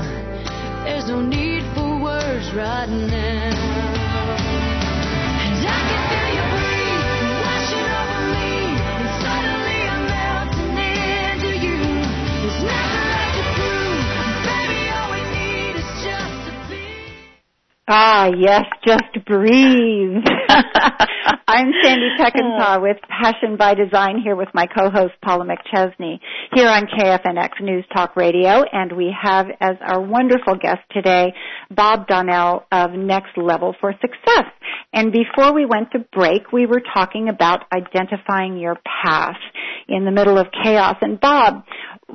[0.84, 3.50] there's no need for words right now.
[5.44, 6.63] And I can feel you breathe,
[17.86, 20.24] Ah, yes, just breathe.
[21.46, 26.18] I'm Sandy Peckinpah with Passion by Design here with my co-host Paula McChesney
[26.54, 31.34] here on KFNX News Talk Radio and we have as our wonderful guest today
[31.70, 34.46] Bob Donnell of Next Level for Success.
[34.94, 39.36] And before we went to break, we were talking about identifying your path
[39.88, 40.96] in the middle of chaos.
[41.02, 41.64] And Bob,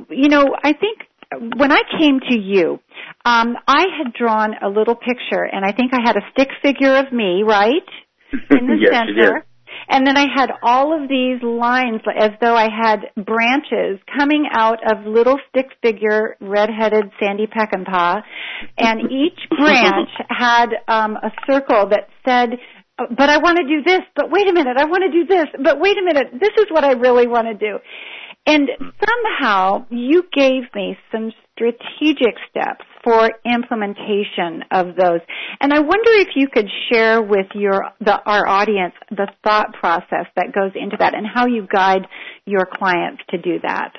[0.09, 0.97] you know, I think
[1.37, 2.79] when I came to you,
[3.25, 6.95] um, I had drawn a little picture, and I think I had a stick figure
[6.95, 7.87] of me, right,
[8.31, 9.45] in the Yes, center.
[9.87, 14.79] And then I had all of these lines as though I had branches coming out
[14.91, 18.21] of little stick figure redheaded Sandy Peckinpah,
[18.77, 22.59] and each branch had um, a circle that said
[23.15, 25.47] but I want to do this, but wait a minute, I want to do this,
[25.63, 27.79] but wait a minute, this is what I really want to do.
[28.49, 28.67] And
[29.05, 35.19] somehow you gave me some strategic steps for implementation of those.
[35.61, 40.25] And I wonder if you could share with your the, our audience the thought process
[40.35, 42.07] that goes into that and how you guide
[42.45, 43.91] your clients to do that.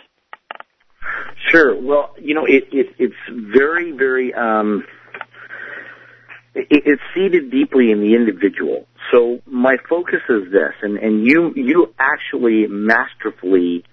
[1.53, 1.81] Sure.
[1.81, 3.15] Well, you know, it, it it's
[3.57, 4.85] very, very um,
[6.57, 8.89] it, it's seated deeply in the individual.
[9.13, 13.85] So my focus is this, and and you you actually masterfully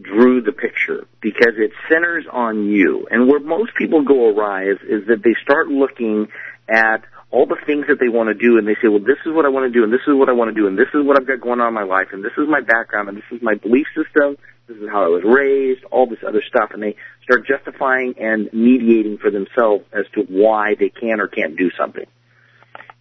[0.00, 3.06] drew the picture because it centers on you.
[3.10, 6.28] And where most people go awry is, is that they start looking
[6.68, 9.32] at all the things that they want to do and they say, well, this is
[9.32, 10.88] what I want to do and this is what I want to do and this
[10.94, 13.18] is what I've got going on in my life and this is my background and
[13.18, 14.36] this is my belief system.
[14.66, 16.70] This is how I was raised, all this other stuff.
[16.72, 21.56] And they start justifying and mediating for themselves as to why they can or can't
[21.56, 22.06] do something.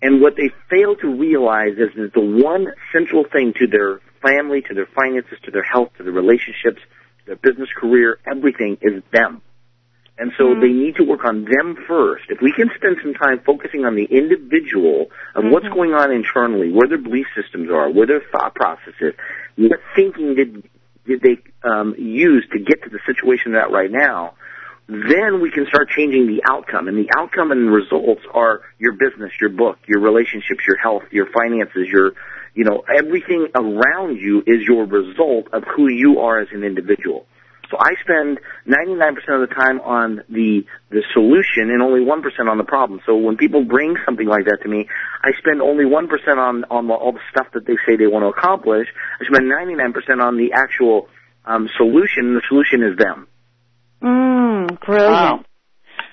[0.01, 4.61] And what they fail to realize is that the one central thing to their family,
[4.61, 6.81] to their finances, to their health, to their relationships,
[7.19, 9.41] to their business career, everything is them.
[10.17, 12.25] And so they need to work on them first.
[12.29, 16.71] If we can spend some time focusing on the individual of what's going on internally,
[16.71, 19.13] where their belief systems are, where their thought process is,
[19.57, 20.69] what thinking did
[21.05, 24.35] did they um, use to get to the situation they're at right now,
[24.87, 26.87] then we can start changing the outcome.
[26.87, 31.27] And the outcome and results are your business, your book, your relationships, your health, your
[31.31, 32.13] finances, your,
[32.53, 37.25] you know, everything around you is your result of who you are as an individual.
[37.69, 42.57] So I spend 99% of the time on the, the solution and only 1% on
[42.59, 43.01] the problem.
[43.05, 44.87] So when people bring something like that to me,
[45.23, 48.23] I spend only 1% on, on the, all the stuff that they say they want
[48.23, 48.87] to accomplish.
[49.19, 51.07] I spend 99% on the actual
[51.45, 53.27] um, solution, and the solution is them.
[54.03, 55.11] Mm, brilliant.
[55.11, 55.45] Wow.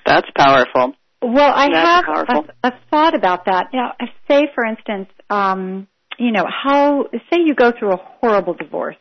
[0.05, 0.93] That's powerful.
[1.21, 3.67] Well, I That's have a, a thought about that.
[3.71, 3.93] Now,
[4.27, 5.87] say for instance, um,
[6.21, 8.97] you know, how say you go through a horrible divorce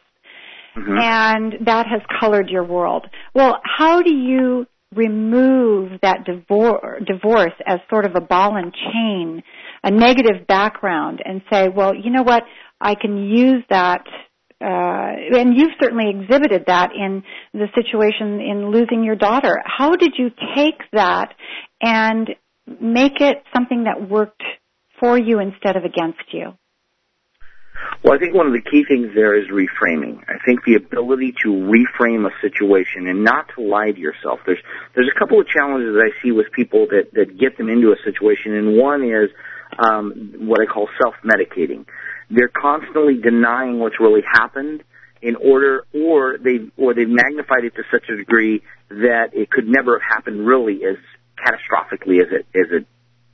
[0.77, 3.07] and that has colored your world.
[3.35, 9.43] Well, how do you remove that divor- divorce as sort of a ball and chain,
[9.85, 12.43] a negative background and say, well, you know what,
[12.81, 14.05] I can use that
[14.63, 17.23] uh, and you've certainly exhibited that in
[17.55, 19.57] the situation in losing your daughter.
[19.65, 21.33] How did you take that
[21.81, 22.29] and
[22.79, 24.43] make it something that worked
[24.99, 26.53] for you instead of against you?
[28.03, 30.23] Well, I think one of the key things there is reframing.
[30.27, 34.41] I think the ability to reframe a situation and not to lie to yourself.
[34.47, 34.63] There's
[34.95, 37.93] there's a couple of challenges that I see with people that that get them into
[37.93, 39.31] a situation, and one is
[39.79, 41.87] um, what I call self-medicating.
[42.31, 44.83] They're constantly denying what's really happened
[45.21, 49.69] in order, or they or they've magnified it to such a degree that it could
[49.69, 50.97] never have happened really as
[51.37, 52.87] catastrophically as it as it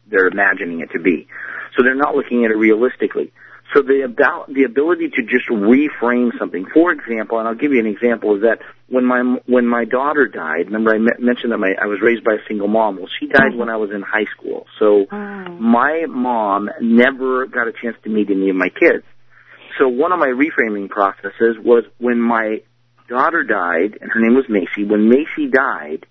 [0.09, 1.29] they're imagining it to be.
[1.77, 3.33] So they're not looking at it realistically.
[3.75, 6.67] So the about the ability to just reframe something.
[6.73, 10.29] For example, and I'll give you an example is that when my when my daughter
[10.29, 12.97] died, remember I me- mentioned that my I was raised by a single mom.
[12.97, 14.67] Well, she died when I was in high school.
[14.79, 15.17] So oh.
[15.17, 19.05] my mom never got a chance to meet any of my kids.
[19.79, 22.63] So one of my reframing processes was when my
[23.09, 24.85] daughter died, and her name was Macy.
[24.89, 26.07] When Macy died,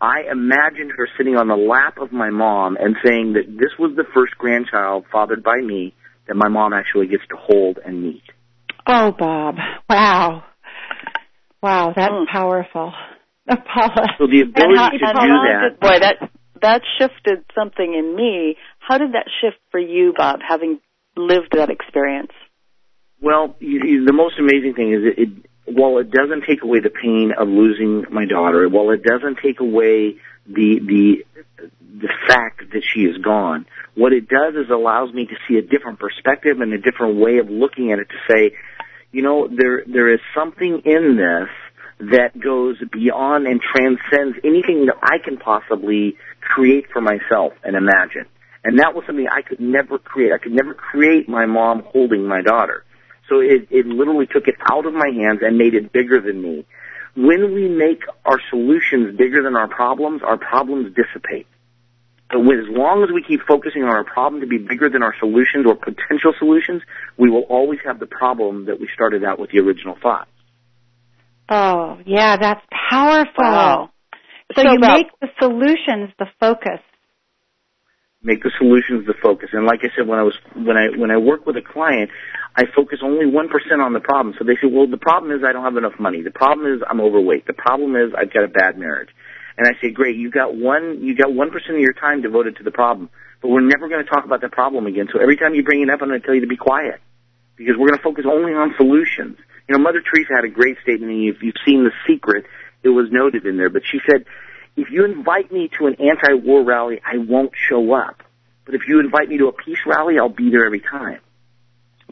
[0.00, 3.94] I imagined her sitting on the lap of my mom and saying that this was
[3.96, 5.94] the first grandchild fathered by me
[6.28, 8.22] that my mom actually gets to hold and meet.
[8.86, 9.56] Oh, Bob.
[9.88, 10.44] Wow.
[11.62, 12.92] Wow, that's powerful.
[13.48, 14.06] Uh, Paula.
[14.18, 15.68] So the ability how- to and do how that.
[15.70, 16.30] did- boy, that
[16.62, 18.56] that shifted something in me.
[18.78, 20.78] How did that shift for you, Bob, having
[21.16, 22.30] lived that experience?
[23.20, 25.28] Well, you, you, the most amazing thing is it, it,
[25.76, 29.60] while it doesn't take away the pain of losing my daughter, while it doesn't take
[29.60, 30.16] away
[30.46, 31.24] the the
[32.00, 35.62] the fact that she is gone, what it does is allows me to see a
[35.62, 38.56] different perspective and a different way of looking at it to say,
[39.12, 41.48] you know, there there is something in this
[42.10, 48.26] that goes beyond and transcends anything that I can possibly create for myself and imagine.
[48.64, 50.32] And that was something I could never create.
[50.32, 52.84] I could never create my mom holding my daughter.
[53.28, 56.42] So it, it literally took it out of my hands and made it bigger than
[56.42, 56.66] me.
[57.14, 61.46] When we make our solutions bigger than our problems, our problems dissipate.
[62.30, 65.02] But when, as long as we keep focusing on our problem to be bigger than
[65.02, 66.80] our solutions or potential solutions,
[67.18, 70.28] we will always have the problem that we started out with the original thought.
[71.50, 73.44] Oh, yeah, that's powerful.
[73.44, 73.90] Wow.
[74.54, 76.80] So, So you about- make the solutions the focus.
[78.22, 79.50] Make the solutions the focus.
[79.52, 82.10] And like I said, when I was when I when I work with a client,
[82.54, 84.34] I focus only one percent on the problem.
[84.38, 86.22] So they say, well, the problem is I don't have enough money.
[86.22, 87.46] The problem is I'm overweight.
[87.46, 89.10] The problem is I've got a bad marriage.
[89.58, 92.56] And I say, great, you got one you got one percent of your time devoted
[92.56, 93.10] to the problem,
[93.40, 95.08] but we're never going to talk about that problem again.
[95.12, 97.00] So every time you bring it up, I'm going to tell you to be quiet
[97.56, 99.36] because we're going to focus only on solutions.
[99.68, 102.46] You know, Mother Teresa had a great statement, and if you've seen The Secret,
[102.82, 103.70] it was noted in there.
[103.70, 104.24] But she said,
[104.76, 108.22] if you invite me to an anti-war rally, I won't show up.
[108.64, 111.20] But if you invite me to a peace rally, I'll be there every time.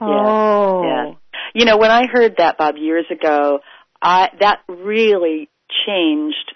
[0.01, 0.83] Oh.
[0.85, 1.13] Yeah.
[1.55, 3.61] You know, when I heard that, Bob, years ago,
[4.03, 5.49] I, that really
[5.87, 6.53] changed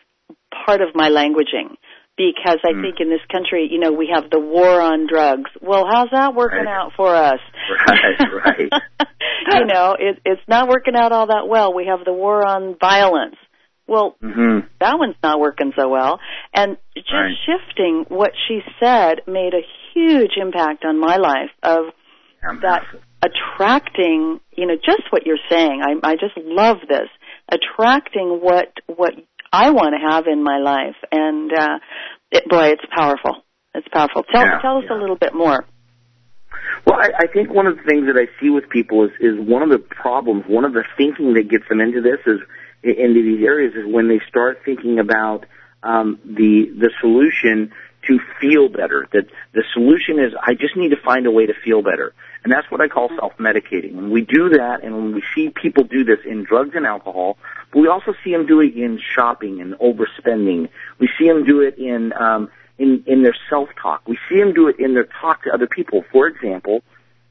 [0.67, 1.77] part of my languaging
[2.17, 2.83] because I hmm.
[2.83, 5.51] think in this country, you know, we have the war on drugs.
[5.61, 6.69] Well, how's that working Right.
[6.69, 7.41] out for us?
[7.89, 8.73] Right, right.
[9.53, 11.75] you know, it, it's not working out all that well.
[11.75, 13.37] We have the war on violence.
[13.87, 16.20] Well, hmm that one's not working so well.
[16.53, 17.35] And just Right.
[17.47, 21.93] shifting what she said made a huge impact on my life of
[22.61, 22.82] that
[23.22, 25.80] attracting, you know, just what you're saying.
[25.82, 27.09] I, I just love this.
[27.51, 29.14] Attracting what, what
[29.53, 30.97] I want to have in my life.
[31.11, 31.78] And, uh,
[32.30, 33.43] it, boy, it's powerful.
[33.74, 34.22] It's powerful.
[34.24, 35.64] Tell, Yeah, tell us a little bit more.
[36.87, 39.35] Well, I, I think one of the things that I see with people is, is
[39.39, 42.41] one of the problems, one of the thinking that gets them into this is
[42.85, 45.47] into these areas is when they start thinking about
[45.82, 47.72] um, the the solution
[48.07, 49.09] to feel better.
[49.12, 52.53] That the solution is I just need to find a way to feel better, and
[52.53, 53.95] that's what I call self-medicating.
[53.95, 57.39] When we do that, and when we see people do this in drugs and alcohol,
[57.72, 60.68] but we also see them do it in shopping and overspending.
[60.99, 64.07] We see them do it in um, in in their self-talk.
[64.07, 66.05] We see them do it in their talk to other people.
[66.12, 66.82] For example,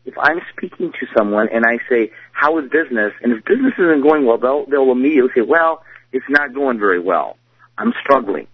[0.05, 4.01] if I'm speaking to someone and I say, "How is business?" and if business isn't
[4.01, 7.37] going well, they'll they'll immediately say, "Well, it's not going very well.
[7.77, 8.47] I'm struggling."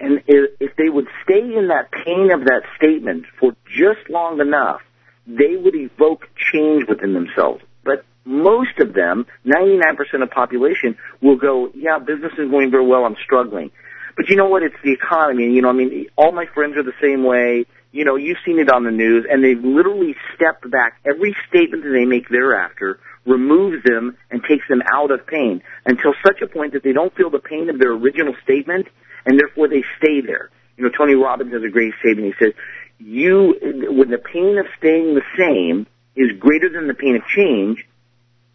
[0.00, 4.40] And if, if they would stay in that pain of that statement for just long
[4.40, 4.80] enough,
[5.26, 7.62] they would evoke change within themselves.
[7.84, 13.04] But most of them, 99% of population, will go, "Yeah, business is going very well.
[13.04, 13.72] I'm struggling."
[14.16, 14.62] But you know what?
[14.62, 15.52] It's the economy.
[15.52, 17.66] You know, I mean, all my friends are the same way.
[17.90, 21.00] You know, you've seen it on the news, and they've literally stepped back.
[21.06, 26.12] Every statement that they make thereafter removes them and takes them out of pain until
[26.24, 28.88] such a point that they don't feel the pain of their original statement,
[29.24, 30.50] and therefore they stay there.
[30.76, 32.34] You know, Tony Robbins has a great statement.
[32.34, 32.54] He says,
[32.98, 33.56] "You,
[33.90, 37.86] when the pain of staying the same is greater than the pain of change,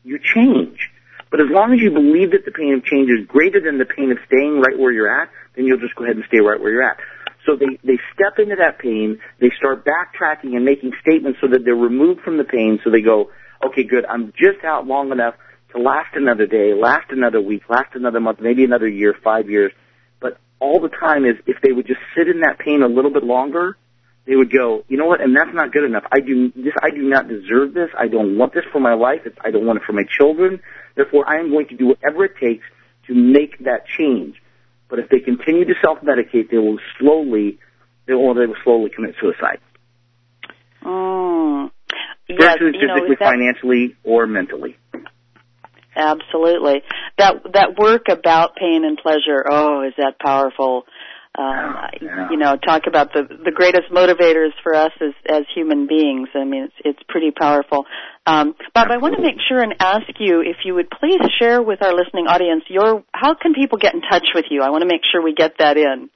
[0.04, 0.92] you change."
[1.32, 3.86] But as long as you believe that the pain of change is greater than the
[3.86, 6.60] pain of staying right where you're at, then you'll just go ahead and stay right
[6.60, 6.98] where you're at.
[7.46, 11.66] So they, they step into that pain, they start backtracking and making statements so that
[11.66, 13.32] they're removed from the pain, so they go,
[13.66, 15.36] okay, good, I'm just out long enough
[15.74, 19.72] to last another day, last another week, last another month, maybe another year, five years.
[20.22, 23.12] But all the time is if they would just sit in that pain a little
[23.12, 23.78] bit longer,
[24.26, 26.04] they would go, you know what, and that's not good enough.
[26.12, 26.74] I do this.
[26.82, 27.89] I do not deserve this.
[27.98, 29.22] I don't want this for my life.
[29.26, 30.62] It's, I don't want it for my children.
[30.96, 32.64] Therefore, I am going to do whatever it takes
[33.08, 34.41] to make that change.
[34.90, 37.60] But if they continue to self-medicate, they will slowly,
[38.06, 39.60] they will, they will slowly commit suicide.
[40.84, 41.72] Mm.
[42.30, 44.78] Yes, know, physically, that- financially, or mentally.
[45.96, 46.82] Absolutely.
[47.20, 49.46] That that work about pain and pleasure.
[49.48, 50.86] Oh, is that powerful?
[51.36, 51.76] Um,
[52.30, 56.30] You know, talk about the the greatest motivators for us as as human beings.
[56.36, 57.86] I mean, it's it's pretty powerful.
[58.28, 61.62] Um, Bob, I want to make sure and ask you if you would please share
[61.62, 64.62] with our listening audience your how can people get in touch with you?
[64.62, 66.10] I want to make sure we get that in.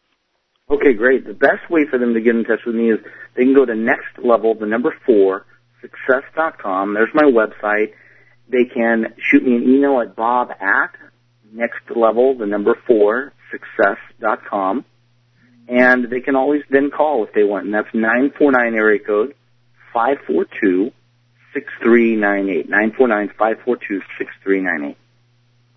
[0.70, 1.26] Okay, great.
[1.26, 3.00] The best way for them to get in touch with me is
[3.36, 5.46] they can go to next level, the number four,
[5.82, 6.94] success.com.
[6.94, 7.94] There's my website.
[8.50, 10.92] They can shoot me an email at bob at
[11.52, 14.86] next level, the number four, success.com.
[15.68, 19.36] And they can always then call if they want, and that's 949 area code
[19.94, 20.92] 542
[21.54, 22.70] 6398.
[22.70, 24.98] 949 542 6398.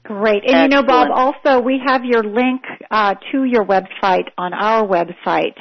[0.05, 0.43] Great.
[0.47, 4.87] And you know, Bob, also we have your link uh, to your website on our
[4.87, 5.55] website.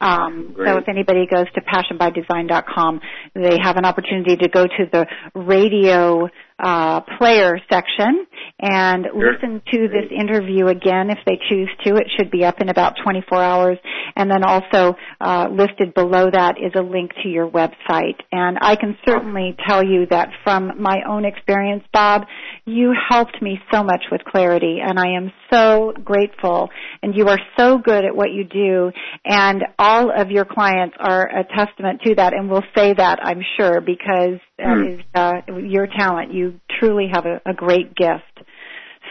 [0.00, 3.00] Um, so if anybody goes to passionbydesign.com,
[3.34, 6.28] they have an opportunity to go to the radio
[6.58, 8.26] uh, player section
[8.60, 9.32] and Sure.
[9.32, 11.96] listen to this interview again if they choose to.
[11.96, 13.78] It should be up in about 24 hours.
[14.16, 18.16] And then also uh, listed below that is a link to your website.
[18.30, 22.22] And I can certainly tell you that from my own experience, Bob,
[22.64, 26.68] you helped me so much with clarity, and I am so grateful.
[27.02, 28.92] And you are so good at what you do,
[29.24, 33.40] and all of your clients are a testament to that, and will say that, I'm
[33.56, 34.86] sure, because that Hmm.
[34.86, 36.32] is uh, your talent.
[36.32, 36.41] You
[36.78, 38.34] truly have a, a great gift.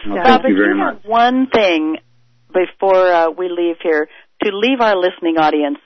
[0.04, 1.04] So, Well, thank you very you much.
[1.04, 1.96] one thing
[2.52, 4.08] before uh, we leave here
[4.42, 5.78] to leave our listening audience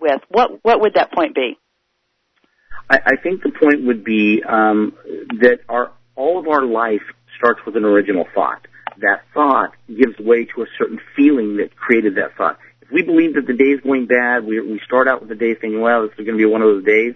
[0.00, 1.56] with, what what would that point be?
[2.90, 4.92] I, I think the point would be um,
[5.40, 7.02] that our all of our life
[7.38, 8.66] starts with an original thought.
[8.98, 12.58] That thought gives way to a certain feeling that created that thought.
[12.82, 15.34] If we believe that the day is going bad, we, we start out with the
[15.34, 17.14] day thinking, well, this is going to be one of those days.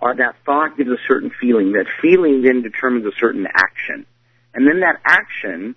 [0.00, 1.72] Or that thought gives a certain feeling.
[1.72, 4.06] That feeling then determines a certain action,
[4.54, 5.76] and then that action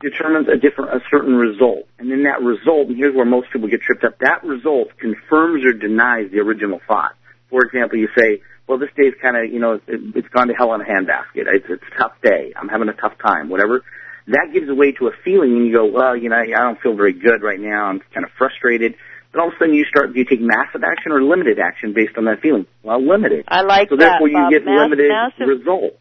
[0.00, 1.86] determines a different, a certain result.
[1.98, 5.64] And then that result, and here's where most people get tripped up, that result confirms
[5.64, 7.14] or denies the original thought.
[7.50, 10.54] For example, you say, well, this day's kind of, you know, it, it's gone to
[10.54, 11.44] hell in a handbasket.
[11.52, 12.52] It's, it's a tough day.
[12.56, 13.82] I'm having a tough time, whatever.
[14.28, 16.94] That gives way to a feeling and you go, well, you know, I don't feel
[16.94, 17.86] very good right now.
[17.86, 18.94] I'm kind of frustrated.
[19.32, 21.92] Then all of a sudden you start, do you take massive action or limited action
[21.94, 22.66] based on that feeling?
[22.82, 23.44] Well, limited.
[23.48, 23.94] I like that.
[23.94, 24.50] so that, therefore you Bob.
[24.50, 25.96] get Mass- limited massive- results.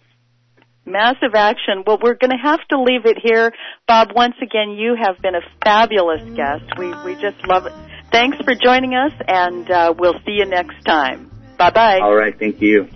[0.85, 1.83] Massive action.
[1.85, 3.51] Well, we're going to have to leave it here.
[3.87, 6.63] Bob, once again, you have been a fabulous guest.
[6.79, 7.73] We, we just love it.
[8.11, 11.29] Thanks for joining us, and uh, we'll see you next time.
[11.59, 11.99] Bye-bye.
[12.01, 12.33] All right.
[12.39, 12.87] Thank you.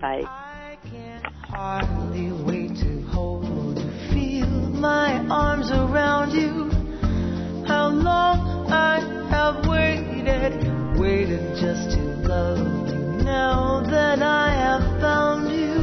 [0.00, 0.22] Bye.
[0.26, 6.71] I can't hardly wait to hold you, feel my arms around you.
[7.66, 9.00] How long I
[9.30, 12.58] have waited, waited just to love
[12.88, 13.24] you.
[13.24, 15.80] Now that I have found you,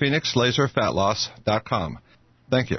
[0.00, 1.98] phoenixlaserfatloss.com.
[2.50, 2.78] Thank you.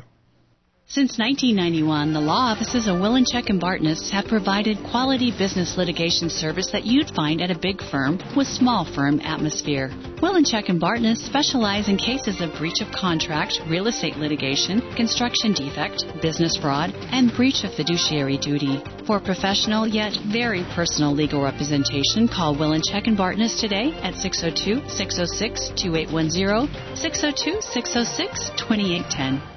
[0.88, 6.69] Since 1991, the law offices of Wilenchik and Bartness have provided quality business litigation service
[6.71, 9.89] that you'd find at a big firm with small firm atmosphere.
[10.21, 16.05] Wilenchik and Bartness specialize in cases of breach of contract, real estate litigation, construction defect,
[16.21, 18.79] business fraud, and breach of fiduciary duty.
[19.07, 29.54] For professional yet very personal legal representation, call Wilenchik and Bartness today at 602-606-2810, 602-606-2810.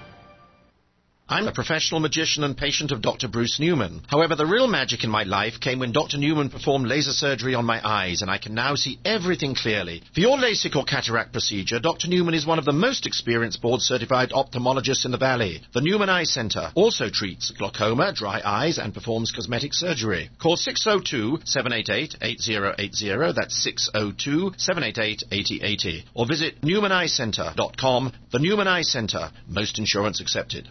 [1.31, 3.29] I'm a professional magician and patient of Dr.
[3.29, 4.01] Bruce Newman.
[4.09, 6.16] However, the real magic in my life came when Dr.
[6.16, 10.03] Newman performed laser surgery on my eyes, and I can now see everything clearly.
[10.14, 12.09] For your LASIK or cataract procedure, Dr.
[12.09, 15.61] Newman is one of the most experienced board certified ophthalmologists in the Valley.
[15.74, 20.31] The Newman Eye Center also treats glaucoma, dry eyes, and performs cosmetic surgery.
[20.41, 28.12] Call 602 788 8080, that's 602 788 8080, or visit NewmanEyeCenter.com.
[28.33, 30.70] The Newman Eye Center, most insurance accepted.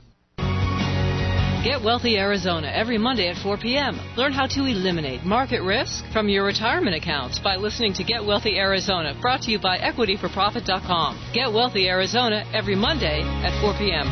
[1.68, 4.00] Get Wealthy Arizona every Monday at 4 p.m.
[4.16, 8.58] Learn how to eliminate market risk from your retirement accounts by listening to Get Wealthy
[8.58, 11.32] Arizona, brought to you by EquityForProfit.com.
[11.34, 14.08] Get Wealthy Arizona every Monday at 4 p.m.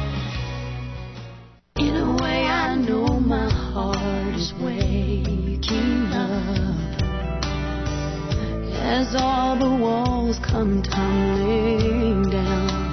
[1.78, 6.76] In a way, I know my heart is waking up
[8.84, 12.86] as all the walls come tumbling down.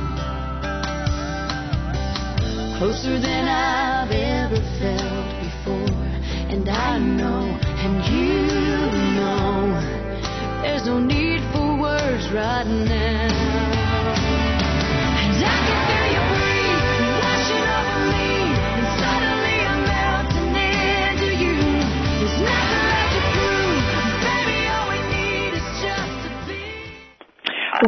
[2.79, 4.32] Closer than I've ever
[4.79, 6.03] felt before,
[6.53, 7.43] and I know,
[7.85, 8.47] and you
[9.17, 13.52] know, there's no need for words right now.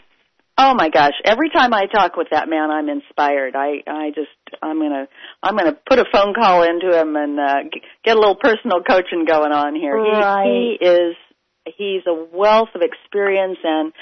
[0.60, 1.12] Oh my gosh!
[1.24, 3.54] Every time I talk with that man, I'm inspired.
[3.54, 4.28] I I just
[4.60, 5.06] I'm gonna
[5.40, 7.54] I'm gonna put a phone call into him and uh,
[8.04, 9.94] get a little personal coaching going on here.
[9.94, 10.44] Right.
[10.44, 11.16] He he is
[11.76, 13.92] he's a wealth of experience and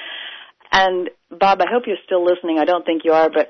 [0.72, 2.58] and Bob, I hope you're still listening.
[2.58, 3.48] I don't think you are, but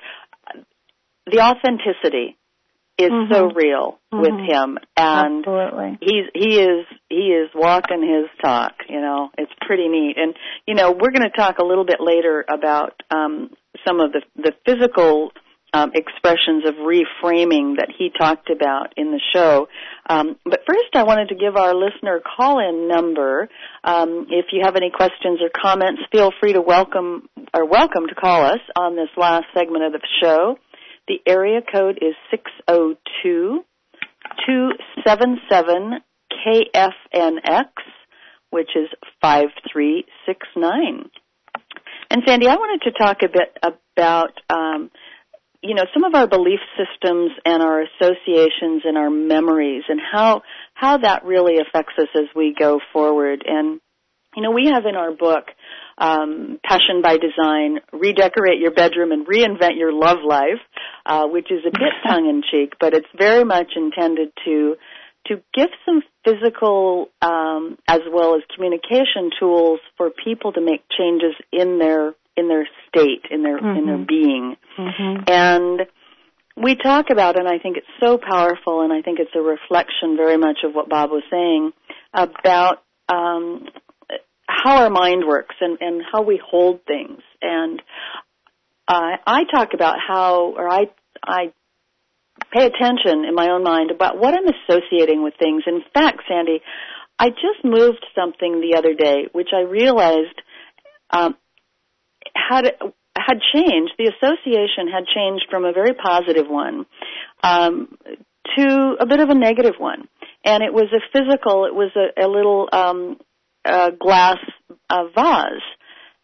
[1.27, 2.37] the authenticity
[2.99, 3.33] is mm-hmm.
[3.33, 4.21] so real mm-hmm.
[4.21, 5.99] with him and Absolutely.
[6.01, 10.35] he's he is he is walking his talk you know it's pretty neat and
[10.67, 13.51] you know we're going to talk a little bit later about um
[13.87, 15.31] some of the the physical
[15.77, 19.69] um, expressions of reframing that he talked about in the show.
[20.09, 23.49] Um, but first, I wanted to give our listener call-in number.
[23.85, 28.15] Um, if you have any questions or comments, feel free to welcome or welcome to
[28.15, 30.57] call us on this last segment of the show.
[31.09, 33.65] The area code is 602
[34.47, 36.01] 277
[36.47, 37.69] KFNX,
[38.51, 38.89] which is
[39.21, 41.11] 5369.
[42.11, 44.91] And Sandy, I wanted to talk a bit about, um,
[45.63, 50.43] you know, some of our belief systems and our associations and our memories and how,
[50.75, 53.45] how that really affects us as we go forward.
[53.47, 53.81] And,
[54.37, 55.47] you know, we have in our book,
[55.99, 60.61] um, Passion by Design, Redecorate Your Bedroom and Reinvent Your Love Life,
[61.05, 64.77] uh, which is a bit tongue in cheek, but it's very much intended to
[65.27, 71.35] to give some physical um, as well as communication tools for people to make changes
[71.53, 73.79] in their in their state, in their mm-hmm.
[73.79, 74.57] in their being.
[74.79, 75.23] Mm-hmm.
[75.27, 75.81] And
[76.57, 80.17] we talk about, and I think it's so powerful, and I think it's a reflection
[80.17, 81.73] very much of what Bob was saying
[82.15, 83.67] about um,
[84.65, 87.21] how our mind works and, and how we hold things.
[87.43, 87.81] And
[88.89, 90.87] uh, I talk about how, or I,
[91.23, 91.53] I
[92.53, 95.65] pay attention in my own mind about what I'm associating with things.
[95.67, 96.61] In fact, Sandy,
[97.19, 100.41] I just moved something the other day, which I realized
[101.11, 101.37] um,
[102.35, 102.67] had
[103.17, 103.93] had changed.
[103.99, 106.85] The association had changed from a very positive one
[107.43, 107.97] um,
[108.57, 110.09] to a bit of a negative one,
[110.45, 111.65] and it was a physical.
[111.65, 113.19] It was a, a little um,
[113.67, 114.39] a glass
[114.91, 115.62] uh, vase,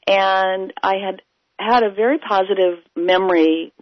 [0.07, 1.23] and I had
[1.59, 3.73] had a very positive memory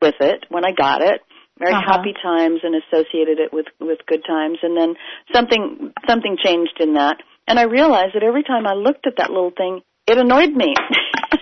[0.00, 1.20] with it when I got it.
[1.58, 1.92] Very Uh-huh.
[1.98, 4.94] happy times and associated it with with good times, and then
[5.34, 7.16] something something changed in that,
[7.48, 10.74] and I realized that every time I looked at that little thing, it annoyed me.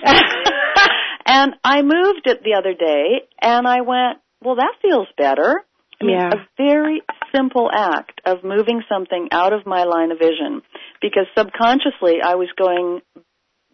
[1.26, 5.64] and I moved it the other day, and I went, well, that feels better.
[6.00, 6.30] I mean, Yeah.
[6.32, 7.02] a very
[7.34, 10.62] simple act of moving something out of my line of vision
[11.02, 13.00] because subconsciously I was going,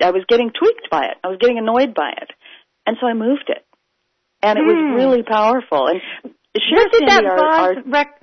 [0.01, 1.17] I was getting tweaked by it.
[1.23, 2.31] I was getting annoyed by it.
[2.87, 3.65] And so I moved it.
[4.43, 4.69] And it Hmm.
[4.69, 5.87] was really powerful.
[5.89, 6.01] And
[6.59, 8.23] Share what did that Sandy, our- vase our- rec-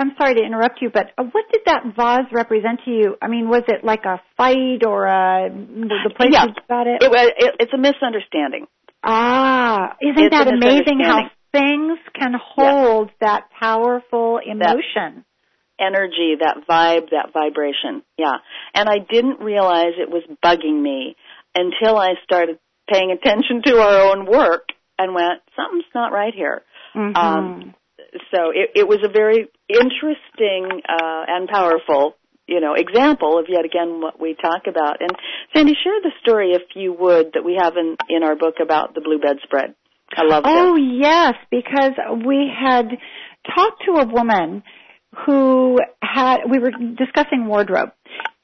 [0.00, 3.16] I'm sorry to interrupt you, but uh, what did that vase represent to you?
[3.22, 6.46] I mean, was it like a fight or a the place yeah.
[6.46, 7.02] you got it?
[7.04, 8.66] It, it, it's a misunderstanding.
[9.04, 11.30] Ah, isn't It's that amazing how.
[11.52, 15.24] Things can hold that powerful emotion?
[15.80, 18.02] energy, that vibe, that vibration.
[18.18, 18.38] Yeah.
[18.74, 21.16] And I didn't realize it was bugging me
[21.54, 22.58] until I started
[22.90, 24.68] paying attention to our own work
[24.98, 26.62] and went, something's not right here.
[26.94, 27.16] Mhm.
[27.16, 27.74] Um,
[28.32, 33.64] so it, it was a very interesting uh, and powerful, you know, example of yet
[33.64, 35.00] again what we talk about.
[35.00, 35.10] And
[35.54, 38.94] Sandy, share the story, if you would, that we have in in our book about
[38.94, 39.74] the blue bedspread.
[40.16, 41.92] I love Oh yes, because
[42.26, 42.88] we had
[43.54, 44.62] talked to a woman
[45.26, 47.90] who had we were discussing wardrobe.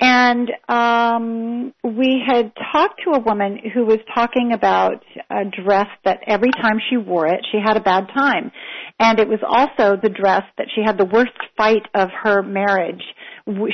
[0.00, 6.20] And um we had talked to a woman who was talking about a dress that
[6.26, 8.50] every time she wore it she had a bad time.
[8.98, 13.02] And it was also the dress that she had the worst fight of her marriage.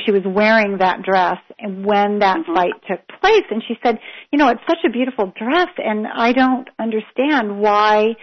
[0.05, 3.45] She was wearing that dress and when that fight took place.
[3.49, 3.99] And she said
[4.31, 8.15] you know it's such a beautiful dress and i don't understand why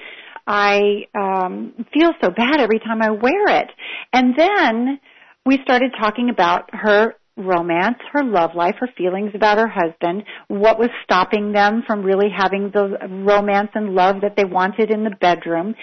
[0.48, 3.68] I um, feel so bad every time I wear it.
[4.14, 4.98] And then
[5.44, 10.78] we started talking about her romance, her love life, her feelings about her husband, what
[10.78, 15.14] was stopping them from really having the romance and love that they wanted in the
[15.20, 15.74] bedroom.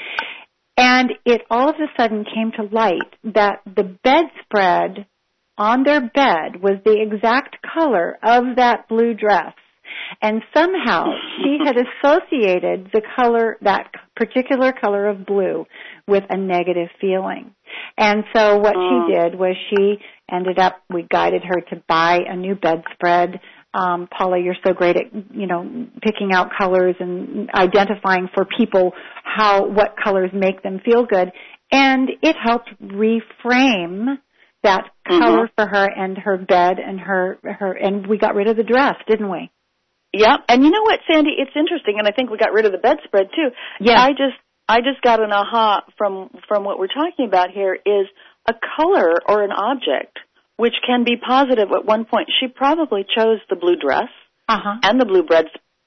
[0.78, 5.06] And it all of a sudden came to light that the bedspread
[5.58, 9.54] on their bed was the exact color of that blue dress.
[10.22, 11.06] And somehow
[11.38, 15.66] she had associated the color, that particular color of blue
[16.08, 17.52] with a negative feeling.
[17.98, 19.08] And so what Oh.
[19.08, 20.00] she did was she
[20.32, 23.40] ended up, we guided her to buy a new bedspread.
[23.74, 28.94] Um, Paula, you're so great at, you know, picking out colors and identifying for people
[29.24, 31.32] how, what colors make them feel good.
[31.72, 34.18] And it helped reframe
[34.64, 38.56] that color for her and her bed and her, her, and we got rid of
[38.56, 39.52] the dress, didn't we?
[40.20, 40.46] Yep.
[40.50, 41.32] And you know what, Sandy?
[41.38, 43.50] It's interesting, and I think we got rid of the bedspread too.
[43.80, 44.02] Yeah.
[44.02, 48.08] I just I just got an aha from from what we're talking about here is
[48.48, 50.18] a color or an object
[50.58, 52.30] which can be positive at one point.
[52.40, 54.10] She probably chose the blue dress
[54.48, 54.80] uh-huh.
[54.84, 55.46] and the blue bread,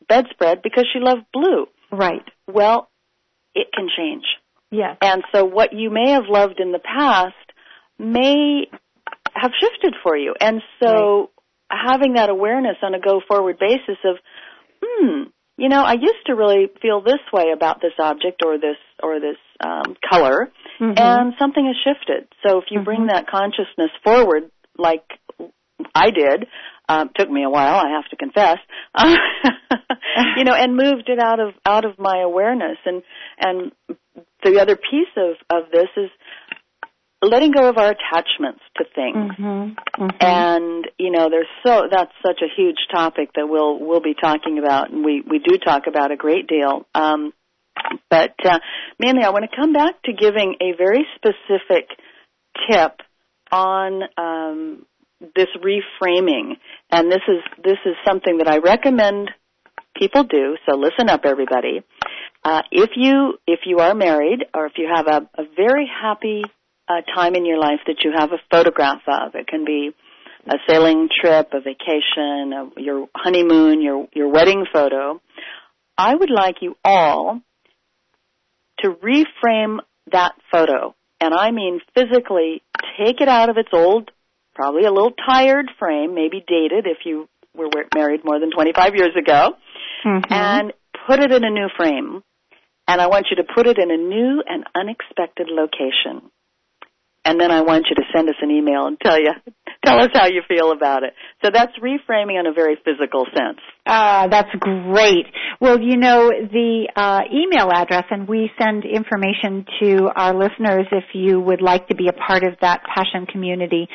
[0.09, 1.67] bedspread because she loved blue.
[1.91, 2.25] Right.
[2.47, 2.91] Well,
[3.55, 4.25] it can change.
[4.71, 4.99] Yes.
[5.01, 7.35] And so what you may have loved in the past
[7.99, 8.67] may
[9.35, 10.35] have shifted for you.
[10.39, 11.31] And so
[11.71, 14.17] having that awareness on a go forward basis of,
[14.83, 15.23] hmm,
[15.57, 19.21] you know, I used to really feel this way about this object or this or
[19.21, 20.51] this um, color,
[20.81, 20.99] Mhm.
[20.99, 22.29] and something has shifted.
[22.47, 25.05] So if you bring that consciousness forward, like
[25.95, 26.47] I did,
[26.89, 28.59] um, took me a while, I have to confess,
[30.37, 32.79] you know, and moved it out of out of my awareness.
[32.87, 33.03] And
[33.39, 33.73] and
[34.45, 36.11] the other piece of of this is
[37.23, 39.33] letting go of our attachments to things.
[39.39, 40.07] Mm-hmm.
[40.21, 44.59] And you know, there's so that's such a huge topic that we'll we'll be talking
[44.59, 46.87] about, and we we do talk about a great deal.
[46.95, 47.33] Um,
[48.11, 48.59] but uh,
[48.99, 51.89] mainly, I want to come back to giving a very specific
[52.71, 52.97] tip
[53.51, 54.87] on um,
[55.35, 56.57] this reframing,
[56.91, 59.31] and this is this is something that I recommend
[59.97, 60.57] people do.
[60.69, 61.83] So listen up, everybody.
[62.45, 66.43] Uh, if you if you are married, or if you have a, a very happy
[66.89, 69.91] uh, time in your life that you have a photograph of, it can be
[70.47, 75.21] a sailing trip, a vacation, a, your honeymoon, your your wedding photo.
[75.97, 77.41] I would like you all
[78.81, 79.79] to reframe
[80.13, 82.63] that photo, and I mean physically
[82.99, 84.11] take it out of its old,
[84.55, 89.15] probably a little tired frame, maybe dated if you were married more than 25 years
[89.19, 89.51] ago,
[90.31, 90.73] and
[91.07, 92.23] put it in a new frame.
[92.87, 96.31] And I want you to put it in a new and unexpected location.
[97.29, 99.33] And then I want you to send us an email and tell you,
[99.85, 101.13] tell us how you feel about it.
[101.45, 103.61] So that's reframing in a very physical sense.
[103.89, 105.25] Uh, that's great.
[105.61, 111.05] Well, you know, the uh, email address, and we send information to our listeners if
[111.15, 113.89] you would like to be a part of that passion community.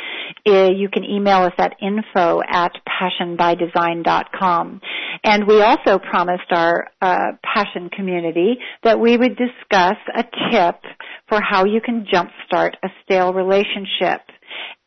[0.47, 4.81] Uh, you can email us at info at passionbydesign.com.
[5.23, 10.81] And we also promised our uh, passion community that we would discuss a tip
[11.29, 14.21] for how you can jumpstart a stale relationship.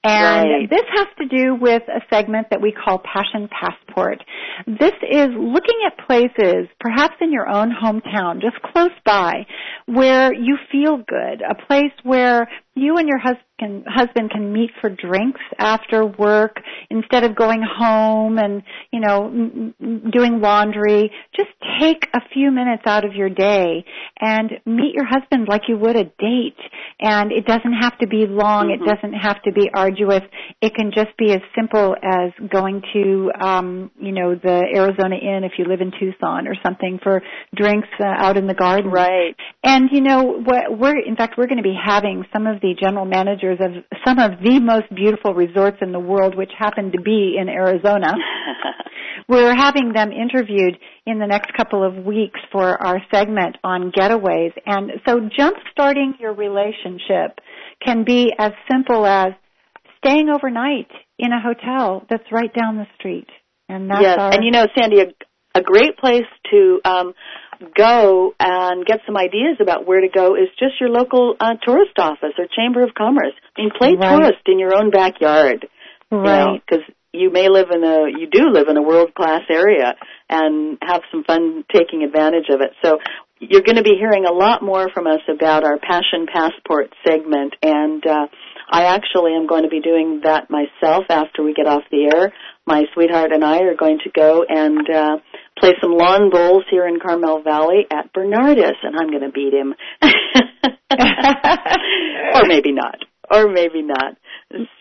[0.07, 0.70] And Right.
[0.70, 4.22] this has to do with a segment that we call Passion Passport.
[4.66, 9.46] This is looking at places, perhaps in your own hometown, just close by,
[9.86, 11.42] where you feel good.
[11.42, 16.57] A place where you and your husband can, husband can meet for drinks after work
[16.90, 19.72] instead of going home and, you know,
[20.12, 21.11] doing laundry.
[21.34, 21.48] Just
[21.80, 23.82] take a few minutes out of your day
[24.20, 26.61] and meet your husband like you would a date.
[27.00, 28.70] And it doesn't have to be long.
[28.70, 28.90] It mm-hmm.
[28.90, 29.95] doesn't have to be arduous.
[30.61, 35.44] It can just be as simple as going to, um, you know, the Arizona Inn
[35.44, 37.22] if you live in Tucson or something for
[37.55, 38.90] drinks uh, out in the garden.
[38.90, 39.34] Right.
[39.62, 42.74] And you know, what we're in fact we're going to be having some of the
[42.80, 47.01] general managers of some of the most beautiful resorts in the world, which happen to
[47.01, 48.12] be in Arizona.
[49.28, 54.53] we're having them interviewed in the next couple of weeks for our segment on getaways.
[54.66, 57.38] And so jump starting your relationship
[57.84, 59.32] can be as simple as
[60.07, 63.26] staying overnight in a hotel that's right down the street.
[63.68, 67.14] And that's yes, our and you know, Sandy, a, a great place to um,
[67.76, 71.98] go and get some ideas about where to go is just your local uh, tourist
[71.98, 73.34] office or chamber of commerce.
[73.57, 74.16] I mean, play Right.
[74.16, 75.66] tourist in your own backyard,
[76.11, 76.62] Right.
[76.64, 79.96] Because you may live in a, you do live in a world class area
[80.28, 82.70] and have some fun taking advantage of it.
[82.84, 82.98] So
[83.40, 87.54] you're going to be hearing a lot more from us about our Passion Passport segment,
[87.62, 88.26] and uh,
[88.71, 92.33] I actually am going to be doing that myself after we get off the air.
[92.67, 95.17] My sweetheart and I are going to go and uh,
[95.59, 99.55] play some lawn bowls here in Carmel Valley at Bernardus, and I'm going to beat
[99.55, 99.75] him.
[102.35, 102.99] or maybe not.
[103.31, 104.17] Or maybe not.